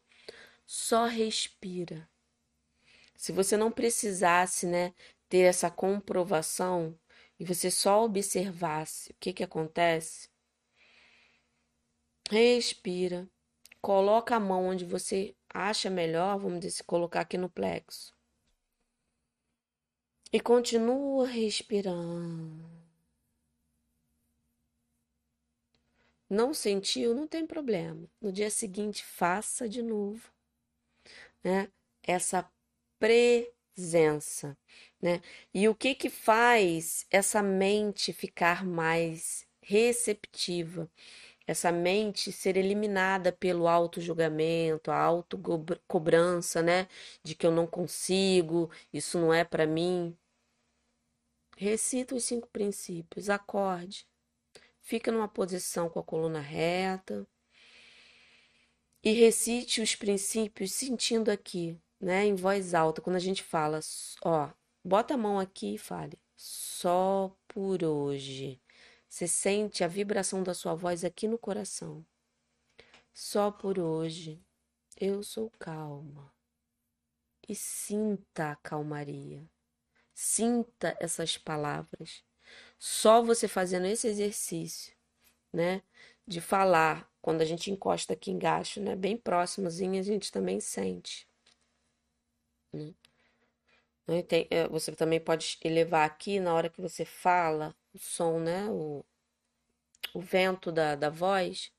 [0.65, 2.09] Só respira.
[3.15, 4.91] Se você não precisasse, né,
[5.29, 6.97] ter essa comprovação
[7.39, 10.29] e você só observasse o que que acontece,
[12.29, 13.29] Respira.
[13.81, 18.13] Coloca a mão onde você acha melhor, vamos dizer, colocar aqui no plexo.
[20.31, 22.69] E continua respirando.
[26.29, 28.09] Não sentiu, não tem problema.
[28.19, 30.29] No dia seguinte, faça de novo,
[31.41, 31.71] né?
[32.03, 32.49] Essa
[32.99, 34.57] presença,
[35.01, 35.21] né?
[35.53, 40.89] E o que que faz essa mente ficar mais receptiva?
[41.47, 46.87] Essa mente ser eliminada pelo auto-julgamento, a auto-cobrança, né?
[47.23, 50.15] De que eu não consigo, isso não é para mim.
[51.55, 54.05] Recita os cinco princípios, acorde.
[54.81, 57.25] Fica numa posição com a coluna reta.
[59.03, 62.25] E recite os princípios sentindo aqui, né?
[62.25, 63.79] Em voz alta, quando a gente fala,
[64.23, 64.49] ó,
[64.83, 66.19] bota a mão aqui e fale.
[66.35, 68.61] Só por hoje.
[69.09, 72.05] Você sente a vibração da sua voz aqui no coração.
[73.13, 74.43] Só por hoje
[74.99, 76.33] eu sou calma.
[77.47, 79.49] E sinta a calmaria.
[80.13, 82.23] Sinta essas palavras.
[82.77, 84.93] Só você fazendo esse exercício,
[85.53, 85.81] né?
[86.27, 88.95] De falar, quando a gente encosta aqui embaixo, né?
[88.95, 91.27] Bem próximozinho, a gente também sente.
[92.73, 92.93] Né?
[94.49, 98.69] É, você também pode elevar aqui na hora que você fala o som, né?
[98.69, 99.05] O,
[100.13, 101.71] o vento da, da voz.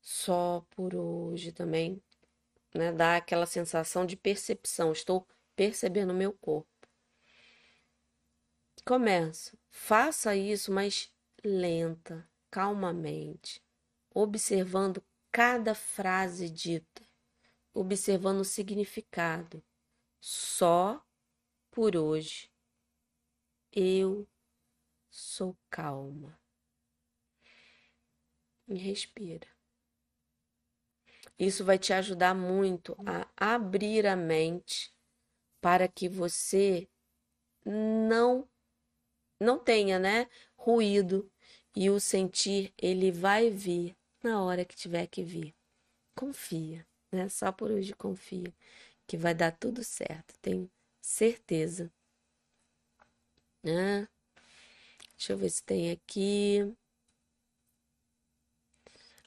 [0.00, 2.02] Só por hoje também,
[2.74, 2.92] né?
[2.92, 4.92] Dá aquela sensação de percepção.
[4.92, 6.68] Estou percebendo o meu corpo.
[8.84, 9.58] Começa.
[9.68, 11.12] Faça isso, mas
[11.44, 13.62] lenta, calmamente,
[14.12, 17.02] observando cada frase dita,
[17.74, 19.62] observando o significado.
[20.18, 21.04] Só
[21.70, 22.50] por hoje
[23.72, 24.26] eu
[25.10, 26.38] sou calma.
[28.68, 29.48] E respira.
[31.38, 34.94] Isso vai te ajudar muito a abrir a mente
[35.60, 36.88] para que você
[37.64, 38.48] não
[39.40, 41.30] não tenha, né, ruído
[41.74, 45.54] e o sentir ele vai vir na hora que tiver que vir.
[46.14, 47.28] Confia, né?
[47.28, 48.52] Só por hoje confia
[49.06, 50.70] que vai dar tudo certo, tenho
[51.10, 51.92] certeza.
[53.62, 54.08] Né?
[55.16, 56.74] Deixa eu ver se tem aqui.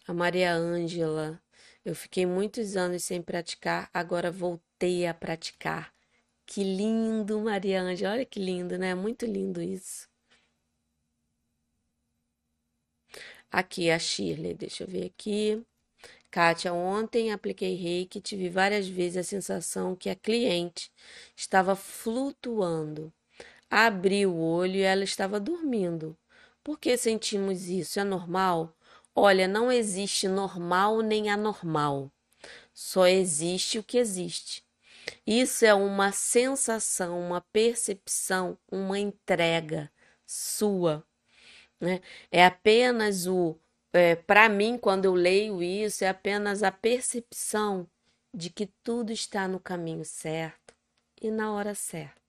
[0.08, 1.42] A Maria Ângela.
[1.86, 5.94] Eu fiquei muitos anos sem praticar, agora voltei a praticar.
[6.46, 8.14] Que lindo, Maria Ângela.
[8.14, 8.96] Olha que lindo, né?
[8.96, 10.10] Muito lindo isso.
[13.52, 15.64] Aqui a Shirley, deixa eu ver aqui.
[16.34, 20.92] Kátia, ontem apliquei reiki e tive várias vezes a sensação que a cliente
[21.36, 23.14] estava flutuando.
[23.70, 26.18] Abri o olho e ela estava dormindo.
[26.64, 28.00] Por que sentimos isso?
[28.00, 28.76] É normal?
[29.16, 32.12] Olha, não existe normal nem anormal.
[32.74, 34.64] Só existe o que existe.
[35.28, 39.92] Isso é uma sensação, uma percepção, uma entrega
[40.26, 41.06] sua.
[41.80, 42.02] Né?
[42.32, 43.56] É apenas o.
[43.94, 47.88] É, Para mim, quando eu leio isso, é apenas a percepção
[48.34, 50.74] de que tudo está no caminho certo
[51.22, 52.24] e na hora certa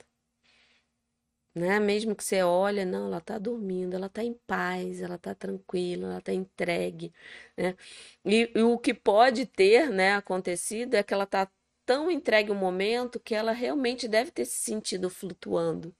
[1.55, 1.79] né?
[1.79, 6.09] Mesmo que você olha, não, ela está dormindo, ela está em paz, ela está tranquila,
[6.09, 7.13] ela está entregue,
[7.57, 7.77] né?
[8.25, 11.49] E, e, o que pode ter, né, acontecido é que ela está
[11.87, 15.95] tão entregue o momento que ela realmente deve ter se sentido flutuando.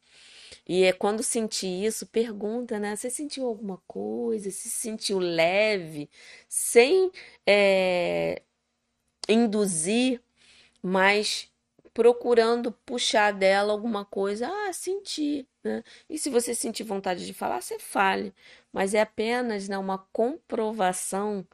[0.67, 2.97] E é quando sentir isso, pergunta, né?
[2.97, 4.51] Você sentiu alguma coisa?
[4.51, 6.09] Se sentiu leve,
[6.49, 7.11] sem
[7.47, 8.43] é,
[9.29, 10.21] induzir,
[10.83, 11.51] mas
[11.95, 14.49] procurando puxar dela alguma coisa.
[14.49, 15.47] Ah, senti.
[15.63, 15.83] Né?
[16.09, 18.35] E se você sentir vontade de falar, você fale.
[18.73, 21.47] Mas é apenas né, uma comprovação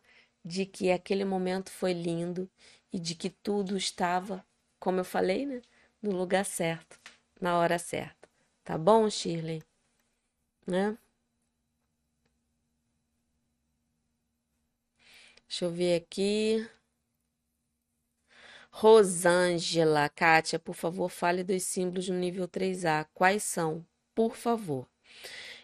[0.45, 2.51] de que aquele momento foi lindo
[2.93, 4.45] e de que tudo estava,
[4.79, 5.61] como eu falei, né,
[6.03, 6.99] no lugar certo,
[7.41, 8.20] na hora certa.
[8.65, 9.63] Tá bom, Shirley?
[10.67, 10.97] Né?
[15.47, 16.67] Deixa eu ver aqui.
[18.71, 23.05] Rosângela, Kátia, por favor, fale dos símbolos no nível 3A.
[23.15, 23.85] Quais são?
[24.15, 24.87] Por favor.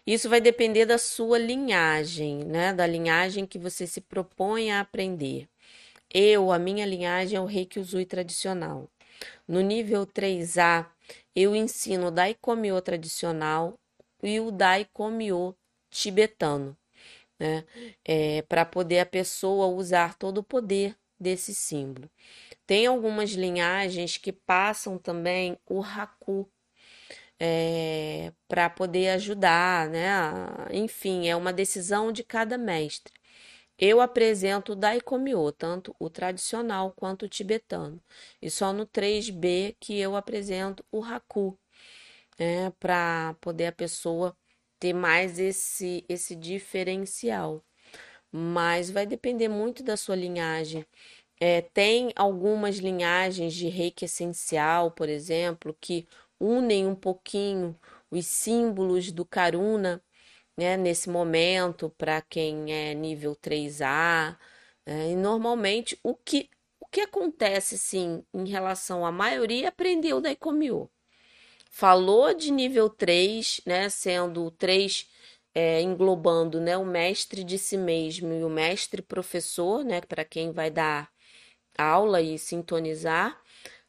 [0.05, 2.73] Isso vai depender da sua linhagem, né?
[2.73, 5.47] Da linhagem que você se propõe a aprender.
[6.13, 8.89] Eu, a minha linhagem é o Reiki Usui tradicional.
[9.47, 10.87] No nível 3A,
[11.35, 13.79] eu ensino o Daikomyo tradicional
[14.23, 15.55] e o Daikomyo
[15.89, 16.77] tibetano,
[17.39, 17.65] né?
[18.05, 22.09] É, para poder a pessoa usar todo o poder desse símbolo.
[22.65, 26.49] Tem algumas linhagens que passam também o Haku
[27.39, 30.11] é, para poder ajudar, né?
[30.71, 33.13] Enfim, é uma decisão de cada mestre.
[33.79, 38.01] Eu apresento o Daikomyo, tanto o tradicional quanto o tibetano.
[38.41, 41.57] E só no 3B que eu apresento o Haku,
[42.39, 42.71] né?
[42.79, 44.35] para poder a pessoa
[44.79, 47.63] ter mais esse, esse diferencial.
[48.31, 50.85] Mas vai depender muito da sua linhagem.
[51.39, 56.07] É, tem algumas linhagens de reiki essencial, por exemplo, que
[56.39, 57.77] unem um pouquinho
[58.11, 60.03] os símbolos do Karuna,
[60.57, 64.37] né, nesse momento, para quem é nível 3A.
[64.85, 66.49] É, e normalmente o que,
[66.79, 70.89] o que acontece, sim, em relação à maioria, aprendeu da Icomio.
[71.69, 75.07] Falou de nível 3, né, sendo o 3
[75.53, 80.51] é, englobando né, o mestre de si mesmo e o mestre professor, né, para quem
[80.51, 81.11] vai dar
[81.77, 83.41] aula e sintonizar.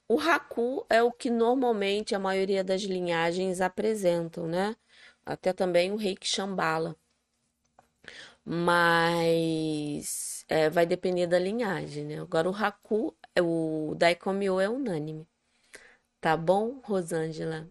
[0.09, 4.77] O Haku é o que normalmente a maioria das linhagens apresentam, né?
[5.29, 6.97] Até também o Reiki Shambhala.
[8.45, 12.20] Mas é, vai depender da linhagem, né?
[12.20, 15.26] Agora o Haku, o Daikomyo é unânime.
[16.20, 17.68] Tá bom, Rosângela?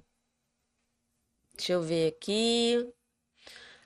[1.56, 2.94] Deixa eu ver aqui.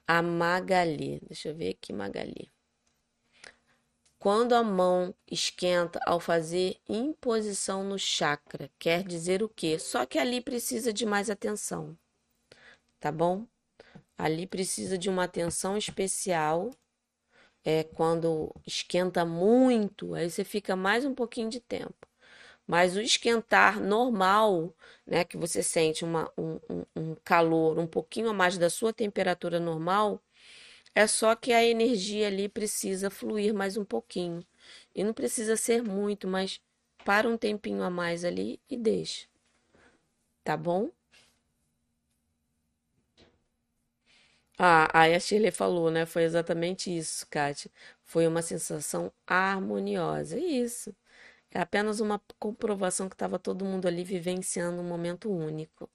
[0.05, 1.19] A Magali.
[1.22, 2.51] Deixa eu ver aqui, Magali.
[4.19, 9.80] Quando a mão esquenta ao fazer imposição no chakra, quer dizer o quê?
[9.80, 11.97] Só que ali precisa de mais atenção,
[12.99, 13.45] tá bom?
[14.22, 16.69] Ali precisa de uma atenção especial.
[17.65, 22.07] É quando esquenta muito, aí você fica mais um pouquinho de tempo.
[22.67, 24.76] Mas o esquentar normal,
[25.07, 26.59] né, que você sente uma, um,
[26.95, 30.22] um, calor um pouquinho a mais da sua temperatura normal,
[30.93, 34.45] é só que a energia ali precisa fluir mais um pouquinho.
[34.93, 36.61] E não precisa ser muito, mas
[37.03, 39.28] para um tempinho a mais ali e deixa.
[40.43, 40.91] Tá bom?
[44.64, 46.05] Ah, aí a Shirley falou, né?
[46.05, 47.72] Foi exatamente isso, Kátia.
[48.03, 50.38] Foi uma sensação harmoniosa.
[50.39, 50.95] Isso.
[51.51, 55.89] É apenas uma comprovação que estava todo mundo ali vivenciando um momento único.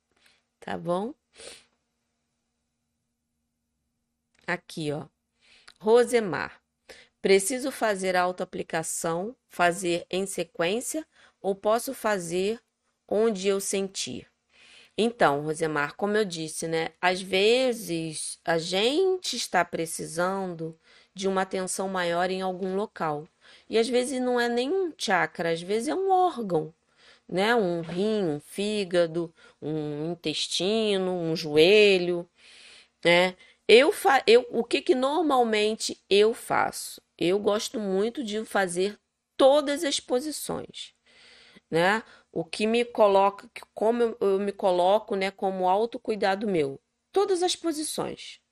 [0.60, 1.14] Tá bom?
[4.46, 5.06] Aqui, ó.
[5.80, 6.60] Rosemar.
[7.22, 11.06] Preciso fazer autoaplicação, fazer em sequência
[11.40, 12.60] ou posso fazer
[13.08, 14.28] onde eu sentir?
[14.98, 16.90] Então, Rosemar, como eu disse, né?
[17.00, 20.78] Às vezes a gente está precisando
[21.14, 23.28] de uma atenção maior em algum local.
[23.68, 26.74] E às vezes não é nem um chakra, às vezes é um órgão,
[27.28, 27.54] né?
[27.54, 32.28] Um rim, um fígado, um intestino, um joelho,
[33.04, 33.36] né?
[33.68, 37.00] Eu, fa eu o que que normalmente eu faço?
[37.18, 38.98] Eu gosto muito de fazer
[39.36, 40.94] todas as posições,
[41.70, 42.02] né?
[42.36, 46.78] O que me coloca, como eu, me coloco, né, como autocuidado meu.
[47.10, 48.42] Todas as posições.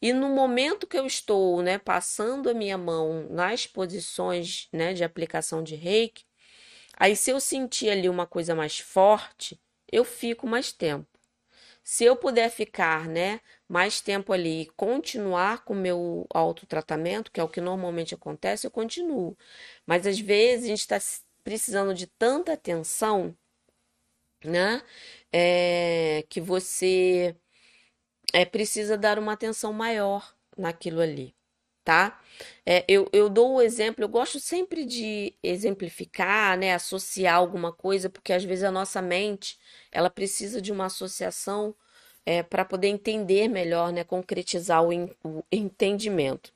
[0.00, 5.02] E no momento que eu estou, né, passando a minha mão nas posições, né, de
[5.02, 6.24] aplicação de reiki,
[6.96, 9.60] aí se eu sentir ali uma coisa mais forte,
[9.90, 11.08] eu fico mais tempo.
[11.82, 17.40] Se eu puder ficar, né, mais tempo ali e continuar com o meu autotratamento, que
[17.40, 19.36] é o que normalmente acontece, eu continuo.
[19.84, 21.00] Mas às vezes a gente está
[21.46, 23.32] precisando de tanta atenção,
[24.44, 24.82] né?
[25.32, 27.36] É, que você
[28.32, 31.36] é, precisa dar uma atenção maior naquilo ali,
[31.84, 32.20] tá?
[32.66, 36.74] É, eu, eu dou um exemplo, eu gosto sempre de exemplificar, né?
[36.74, 39.56] Associar alguma coisa, porque às vezes a nossa mente
[39.92, 41.76] ela precisa de uma associação
[42.26, 44.02] é, para poder entender melhor, né?
[44.02, 44.90] Concretizar o,
[45.22, 46.52] o entendimento.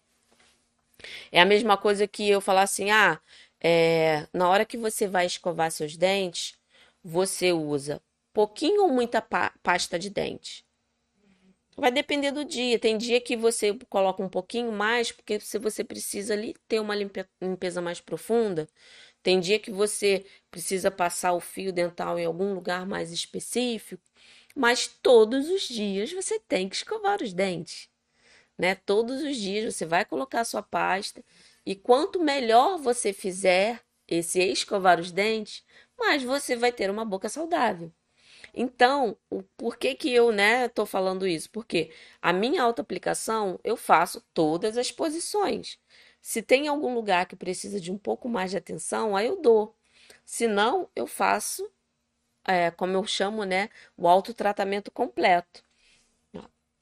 [1.33, 3.21] É a mesma coisa que eu falar assim, ah,
[3.61, 6.55] é, na hora que você vai escovar seus dentes,
[7.03, 8.03] você usa
[8.33, 10.65] pouquinho ou muita pa pasta de dente.
[11.77, 12.79] Vai depender do dia.
[12.79, 16.95] Tem dia que você coloca um pouquinho mais, porque se você precisa ali ter uma
[16.95, 18.69] limpe limpeza mais profunda.
[19.23, 24.03] Tem dia que você precisa passar o fio dental em algum lugar mais específico.
[24.55, 27.89] Mas todos os dias você tem que escovar os dentes.
[28.59, 28.75] Né?
[28.75, 31.25] Todos os dias você vai colocar a sua pasta
[31.65, 35.65] e quanto melhor você fizer esse escovar os dentes,
[35.99, 37.93] mais você vai ter uma boca saudável.
[38.55, 41.51] Então, o, por que que eu, né, tô falando isso?
[41.51, 45.79] Porque a minha autoaplicação, eu faço todas as posições.
[46.21, 49.77] Se tem algum lugar que precisa de um pouco mais de atenção, aí eu dou.
[50.25, 51.71] Se não, eu faço,
[52.47, 55.65] é, como eu chamo, né, o autotratamento completo.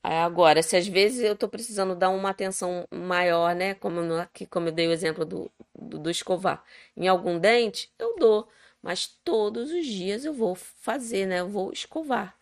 [0.02, 3.74] Agora, se às vezes eu estou precisando dar uma atenção maior, né?
[3.74, 6.64] Como, no, aqui, como eu dei o exemplo do, do, do escovar,
[6.96, 8.48] em algum dente, eu dou.
[8.82, 11.40] Mas todos os dias eu vou fazer, né?
[11.40, 12.38] Eu vou escovar.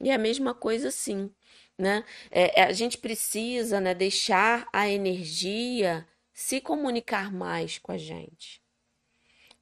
[0.00, 1.30] E é a mesma coisa assim,
[1.78, 2.04] né?
[2.30, 8.60] É, é, a gente precisa, né, deixar a energia se comunicar mais com a gente.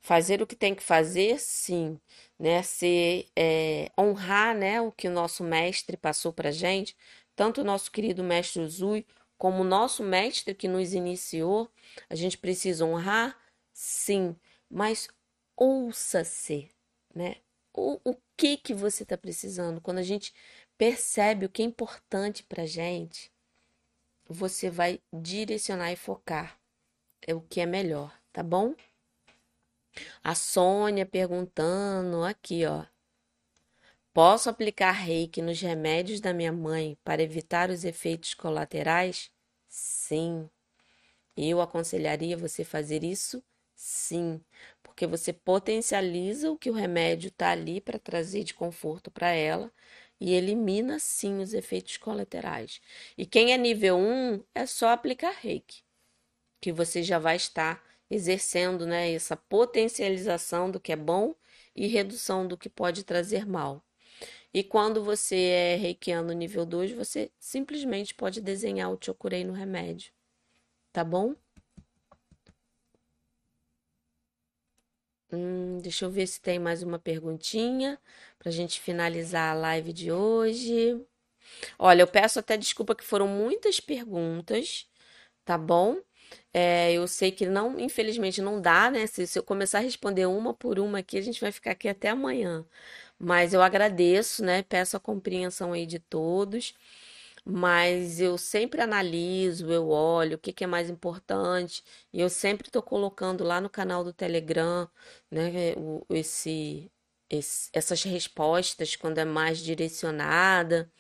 [0.01, 1.99] Fazer o que tem que fazer, sim,
[2.39, 2.63] né?
[2.63, 6.95] Se é, honrar, né, o que o nosso mestre passou para gente,
[7.37, 9.07] tanto o nosso querido mestre Uzui,
[9.37, 11.71] como o nosso mestre que nos iniciou,
[12.09, 13.39] a gente precisa honrar,
[13.73, 14.37] sim,
[14.71, 15.09] mas
[15.57, 16.71] ouça-se,
[17.15, 17.37] né?
[17.73, 19.81] O, o que que você está precisando?
[19.81, 20.33] Quando a gente
[20.79, 23.33] percebe o que é importante para gente,
[24.27, 26.59] você vai direcionar e focar
[27.27, 28.75] é o que é melhor, tá bom?
[30.23, 32.85] A Sônia perguntando aqui, ó.
[34.15, 39.29] Posso aplicar reiki nos remédios da minha mãe para evitar os efeitos colaterais?
[39.69, 40.49] Sim.
[41.37, 43.43] Eu aconselharia você fazer isso?
[43.77, 44.41] Sim,
[44.83, 49.73] porque você potencializa o que o remédio está ali para trazer de conforto para ela
[50.21, 52.81] e elimina sim os efeitos colaterais.
[53.19, 55.83] E quem é nível 1 é só aplicar reiki,
[56.61, 61.35] que você já vai estar exercendo né, essa potencialização do que é bom
[61.77, 63.85] e redução do que pode trazer mal.
[64.55, 70.13] E quando você é reikiano nível 2, você simplesmente pode desenhar o chokurei no remédio.
[70.93, 71.35] Tá bom?
[75.33, 77.99] Hum, deixa eu ver se tem mais uma perguntinha
[78.39, 81.05] para a gente finalizar a live de hoje.
[81.79, 84.89] Olha, eu peço até desculpa que foram muitas perguntas,
[85.45, 85.99] tá bom?
[86.55, 89.07] É, eu sei que não, infelizmente não dá, né?
[89.07, 91.89] Se, se eu começar a responder uma por uma aqui, a gente vai ficar aqui
[91.89, 92.67] até amanhã.
[93.25, 94.63] Mas eu agradeço, né?
[94.63, 96.75] Peço a compreensão aí de todos.
[97.45, 102.69] mas eu sempre analiso, eu olho o que que é mais importante, e eu sempre
[102.69, 104.89] estou colocando lá no canal do Telegram,
[105.31, 106.91] né, o- esse,
[107.31, 110.91] esse- essas respostas quando é mais direcionada,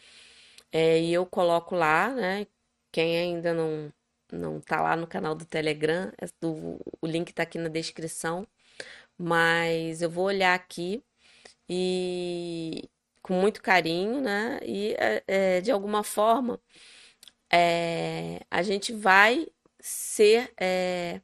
[0.72, 2.46] é, e eu coloco lá, né,
[2.92, 3.92] quem ainda não
[4.32, 8.44] não tá lá no canal do Telegram, é do- o link tá aqui na descrição,
[9.18, 11.02] mas eu vou olhar aqui
[11.68, 12.88] e
[13.22, 14.60] com muito carinho, né?
[14.62, 16.60] E é, é, de alguma forma
[17.52, 19.46] é, a gente vai
[19.80, 21.20] ser, é,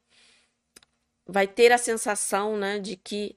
[1.26, 3.36] vai ter a sensação, né, de que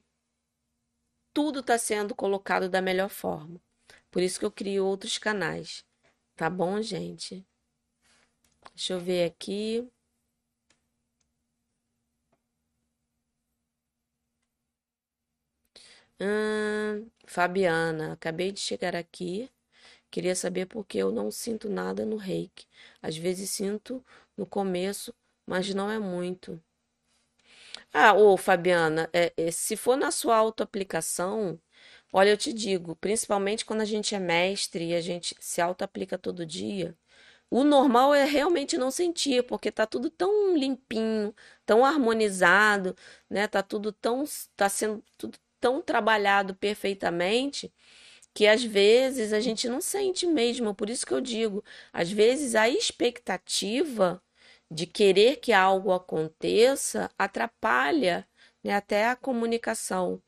[1.32, 3.60] tudo está sendo colocado da melhor forma.
[4.10, 5.84] Por isso que eu crio outros canais,
[6.36, 7.44] tá bom, gente?
[8.74, 9.88] Deixa eu ver aqui.
[16.20, 19.50] Hum, Fabiana, acabei de chegar aqui.
[20.10, 22.66] Queria saber por que eu não sinto nada no reiki.
[23.02, 24.04] Às vezes sinto
[24.36, 25.14] no começo,
[25.46, 26.62] mas não é muito.
[27.92, 31.58] Ah, ô Fabiana, é, é, se for na sua autoaplicação,
[32.12, 36.18] olha, eu te digo, principalmente quando a gente é mestre e a gente se autoaplica
[36.18, 36.96] todo dia,
[37.50, 41.34] o normal é realmente não sentir, porque tá tudo tão limpinho,
[41.66, 42.96] tão harmonizado,
[43.30, 43.48] né?
[43.48, 44.24] Tá tudo tão,
[44.56, 47.72] tá sendo tudo tão trabalhado perfeitamente
[48.34, 50.74] que às vezes a gente não sente mesmo.
[50.74, 54.22] Por isso que eu digo, às vezes a expectativa
[54.70, 58.28] de querer que algo aconteça atrapalha,
[58.62, 60.22] né, até a comunicação.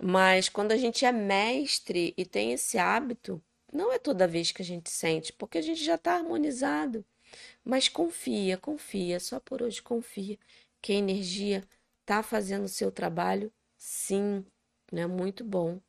[0.00, 4.62] Mas quando a gente é mestre e tem esse hábito, não é toda vez que
[4.62, 7.04] a gente sente, porque a gente já está harmonizado.
[7.64, 10.38] Mas confia, confia, só por hoje confia
[10.82, 11.64] que a energia
[12.02, 14.44] está fazendo o seu trabalho, sim,
[14.92, 15.06] né?
[15.06, 15.80] Muito bom.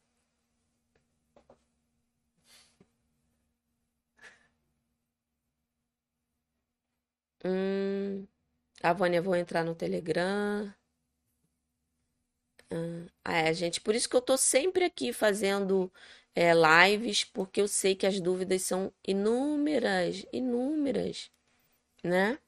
[7.43, 8.27] Hum,
[8.83, 10.73] a Vânia, vou entrar no Telegram.
[13.23, 15.91] Ah, é, gente, por isso que eu tô sempre aqui fazendo
[16.35, 21.29] é, lives, porque eu sei que as dúvidas são inúmeras, inúmeras,
[22.03, 22.39] né?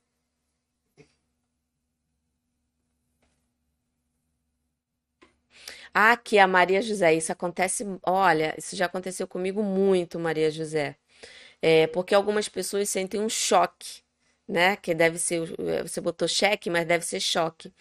[5.93, 10.95] Ah, aqui a Maria José, isso acontece, olha, isso já aconteceu comigo muito, Maria José.
[11.61, 14.01] É, porque algumas pessoas sentem um choque,
[14.47, 14.75] né?
[14.77, 17.73] Que deve ser, eh, você botou cheque, mas deve ser choque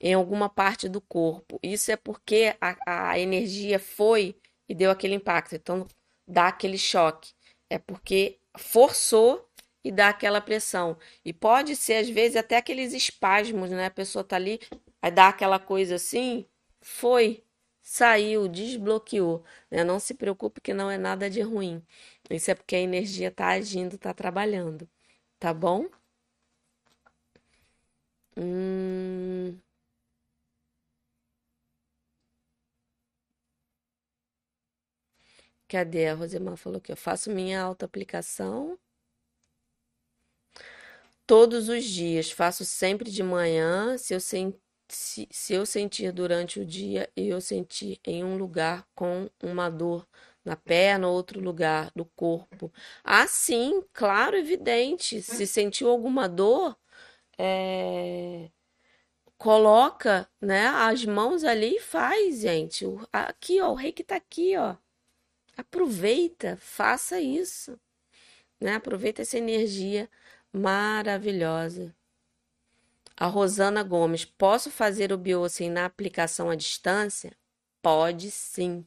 [0.00, 1.58] em alguma parte do corpo.
[1.62, 4.36] Isso é porque a, a energia foi
[4.68, 5.54] e deu aquele impacto.
[5.54, 5.86] Então,
[6.26, 7.32] dá aquele choque.
[7.68, 9.48] É porque forçou
[9.84, 10.96] e dá aquela pressão.
[11.24, 13.86] E pode ser, às vezes, até aqueles espasmos, né?
[13.86, 14.60] A pessoa tá ali,
[15.02, 16.46] aí dá aquela coisa assim,
[16.80, 17.42] foi,
[17.92, 19.84] saiu, desbloqueou, né?
[19.84, 21.82] Não se preocupe que não é nada de ruim.
[22.30, 24.88] Isso é porque a energia tá agindo, tá trabalhando,
[25.38, 25.86] tá bom?
[28.36, 29.60] Hum,
[35.68, 36.06] cadê?
[36.08, 38.78] A Rosemar falou que eu faço minha autoaplicação
[41.26, 44.54] todos os dias, faço sempre de manhã, se eu, sen-
[44.94, 49.70] se, se eu sentir durante o dia e eu sentir em um lugar com uma
[49.70, 50.06] dor
[50.44, 52.72] na perna, outro lugar do corpo.
[53.04, 55.22] Ah, sim, claro, evidente.
[55.22, 56.76] Se sentiu alguma dor,
[57.38, 58.50] é,
[59.38, 62.84] coloca, né, as mãos ali e faz, gente.
[63.12, 64.76] Aqui, ó, o reiki tá aqui, ó.
[65.56, 67.78] Aproveita, faça isso,
[68.60, 68.74] né?
[68.76, 70.10] Aproveita essa energia
[70.52, 71.94] maravilhosa.
[73.20, 77.36] A Rosana Gomes, posso fazer o biocin na aplicação à distância?
[77.82, 78.86] Pode sim.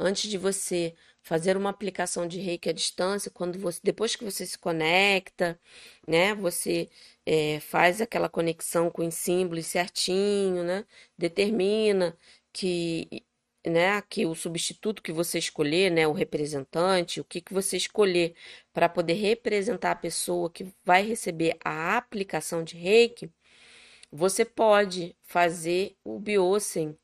[0.00, 4.46] Antes de você fazer uma aplicação de reiki à distância, quando você, depois que você
[4.46, 5.60] se conecta,
[6.08, 6.90] né, você
[7.26, 10.86] é, faz aquela conexão com os símbolos certinho, né,
[11.18, 12.16] determina
[12.52, 13.24] que,
[13.66, 18.34] né, que o substituto que você escolher, né, o representante, o que que você escolher
[18.72, 23.30] para poder representar a pessoa que vai receber a aplicação de reiki,
[24.12, 26.96] você pode fazer o biocin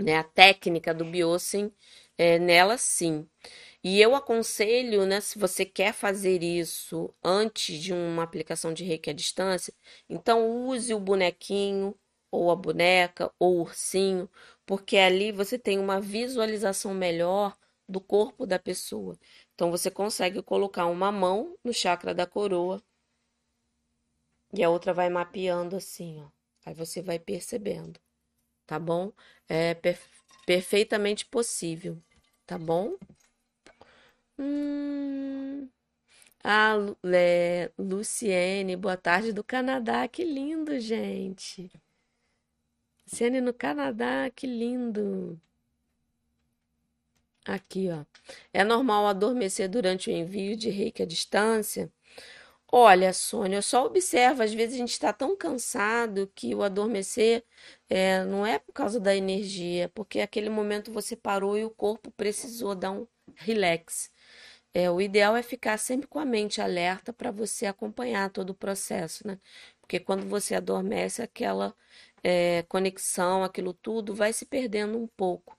[0.00, 1.72] né, a técnica do Biosen
[2.18, 3.28] é, nela sim.
[3.82, 9.10] E eu aconselho, né, se você quer fazer isso antes de uma aplicação de reiki
[9.10, 9.74] à distância,
[10.08, 11.94] então use o bonequinho,
[12.30, 14.28] ou a boneca, ou o ursinho,
[14.66, 17.56] porque ali você tem uma visualização melhor
[17.88, 19.16] do corpo da pessoa.
[19.54, 22.82] Então você consegue colocar uma mão no chakra da coroa
[24.56, 26.28] e a outra vai mapeando assim, ó.
[26.66, 28.00] Aí você vai percebendo
[28.66, 29.12] tá bom?
[29.48, 30.00] É per-
[30.46, 32.02] perfeitamente possível,
[32.46, 32.96] tá bom?
[34.38, 35.68] Hum,
[36.44, 36.76] Ah,
[37.14, 40.08] é, Luciene, boa tarde do Canadá.
[40.08, 41.70] Que lindo, gente.
[43.06, 45.40] Luciene no Canadá, que lindo.
[47.46, 48.04] Aqui, ó.
[48.52, 51.90] É normal adormecer durante o envio de reiki à distância?
[52.76, 57.44] Olha, Sônia, eu só observo, às vezes a gente está tão cansado que o adormecer
[57.88, 62.10] é, não é por causa da energia, porque aquele momento você parou e o corpo
[62.10, 63.06] precisou dar um
[63.36, 64.10] relax.
[64.74, 68.54] É, o ideal é ficar sempre com a mente alerta para você acompanhar todo o
[68.54, 69.38] processo, né?
[69.80, 71.74] Porque quando você adormece, aquela
[72.24, 75.56] é, conexão, aquilo tudo vai se perdendo um pouco.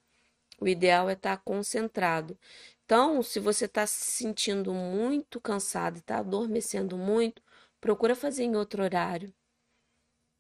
[0.60, 2.38] O ideal é estar concentrado.
[2.86, 7.42] Então, se você está se sentindo muito cansado e está adormecendo muito,
[7.82, 9.34] procura fazer em outro horário,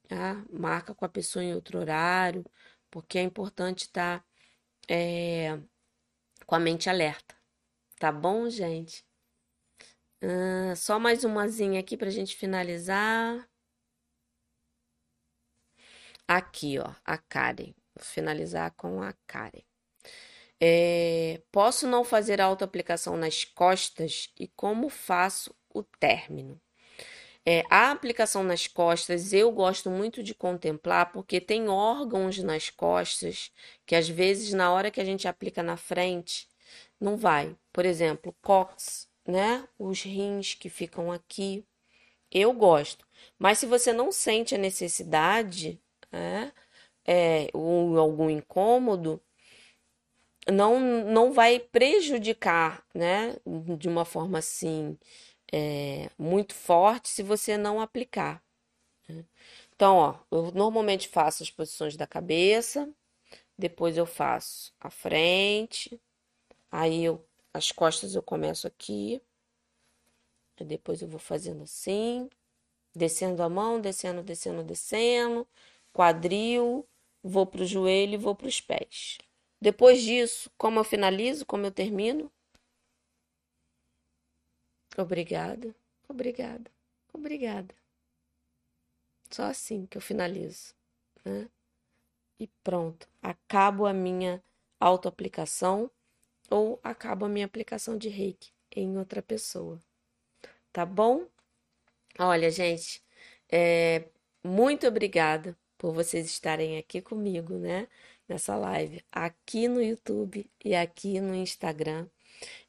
[0.08, 0.44] tá?
[0.52, 2.46] Marca com a pessoa em outro horário,
[2.92, 4.26] porque é importante estar
[4.90, 5.60] é,
[6.48, 7.36] com a mente alerta.
[8.00, 9.06] Tá bom, gente?
[10.22, 13.48] Ah, só mais umazinha aqui para a gente finalizar.
[16.28, 17.74] Aqui, ó, a Karen.
[17.96, 19.64] Vou finalizar com a Karen.
[20.68, 26.60] É, posso não fazer autoaplicação nas costas e como faço o término?
[27.46, 33.52] É, a aplicação nas costas eu gosto muito de contemplar porque tem órgãos nas costas
[33.86, 36.48] que às vezes na hora que a gente aplica na frente
[37.00, 37.56] não vai.
[37.72, 39.68] Por exemplo, cox, né?
[39.78, 41.64] Os rins que ficam aqui.
[42.32, 43.08] Eu gosto.
[43.38, 45.80] Mas se você não sente a necessidade,
[46.12, 46.52] né?
[47.06, 49.22] É, ou algum incômodo,
[50.52, 53.36] não, não vai prejudicar, né?
[53.78, 54.98] De uma forma assim,
[55.54, 58.44] é, muito forte se você não aplicar.
[59.10, 59.26] né?
[59.76, 62.90] Então, ó, eu normalmente faço as posições da cabeça,
[63.58, 66.00] depois eu faço a frente,
[66.72, 69.22] aí eu, as costas eu começo aqui,
[70.66, 72.30] depois eu vou fazendo assim,
[72.96, 75.48] descendo a mão, descendo, descendo, descendo,
[75.94, 76.88] quadril,
[77.24, 79.18] vou pro joelho e vou para os pés.
[79.66, 82.32] Depois disso, como eu finalizo, como eu termino?
[84.96, 85.76] Obrigada,
[86.08, 86.70] obrigada,
[87.12, 87.74] obrigada.
[89.32, 90.76] Só assim que eu finalizo,
[91.26, 91.50] né?
[92.40, 94.44] E pronto, acabo a minha
[94.80, 95.90] autoaplicação
[96.52, 99.80] ou acabo a minha aplicação de reiki em outra pessoa,
[100.74, 101.28] tá bom?
[102.20, 103.04] Olha, gente,
[103.52, 104.10] é,
[104.44, 107.88] muito obrigada por vocês estarem aqui comigo, né?
[108.28, 112.08] Nessa live, aqui no YouTube e aqui no Instagram.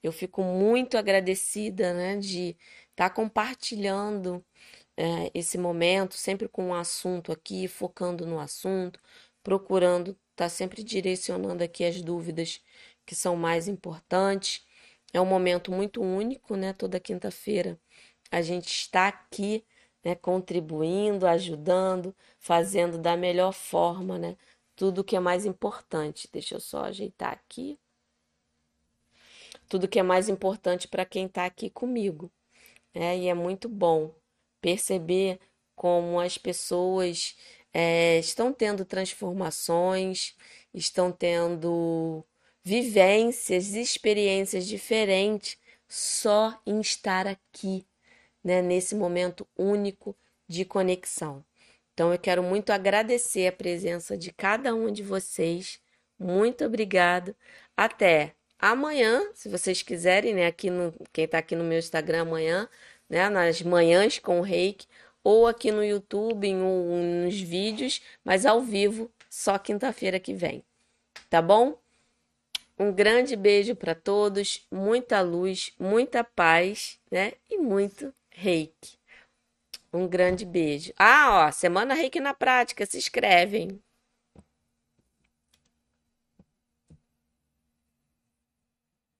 [0.02, 2.56] Eu fico muito agradecida, né, de
[2.90, 4.44] estar compartilhando
[4.96, 9.00] é, esse momento, sempre com um assunto aqui, focando no assunto,
[9.42, 12.60] procurando estar sempre direcionando aqui as dúvidas
[13.06, 14.64] que são mais importantes.
[15.12, 16.72] É um momento muito único, né?
[16.74, 17.80] Toda quinta-feira
[18.30, 19.64] a gente está aqui,
[20.04, 24.36] né, contribuindo, ajudando, fazendo da melhor forma, né?
[24.76, 26.28] Tudo que é mais importante.
[26.32, 27.78] Deixa eu só ajeitar aqui.
[29.68, 32.30] Tudo que é mais importante para quem está aqui comigo,
[32.94, 33.18] né?
[33.18, 34.14] E é muito bom
[34.60, 35.40] perceber
[35.74, 37.36] como as pessoas
[37.72, 40.34] é, estão tendo transformações,
[40.72, 42.24] estão tendo
[42.64, 45.58] vivências, experiências diferentes
[45.88, 47.86] só em estar aqui,
[48.42, 50.16] né, nesse momento único
[50.48, 51.44] de conexão.
[51.96, 55.80] Então, eu quero muito agradecer a presença de cada um de vocês.
[56.18, 57.34] Muito obrigado.
[57.74, 60.46] Até amanhã, se vocês quiserem, né?
[60.46, 62.68] Aqui no, quem está aqui no meu Instagram amanhã,
[63.08, 63.30] né?
[63.30, 64.86] Nas manhãs com o Reiki,
[65.24, 70.62] ou aqui no YouTube, em um, nos vídeos, mas ao vivo, só quinta-feira que vem.
[71.30, 71.78] Tá bom?
[72.78, 77.32] Um grande beijo para todos, muita luz, muita paz, né?
[77.48, 78.98] E muito reiki.
[79.96, 80.92] Um grande beijo.
[80.98, 83.82] Ah, ó, Semana Reiki na Prática, se inscrevem.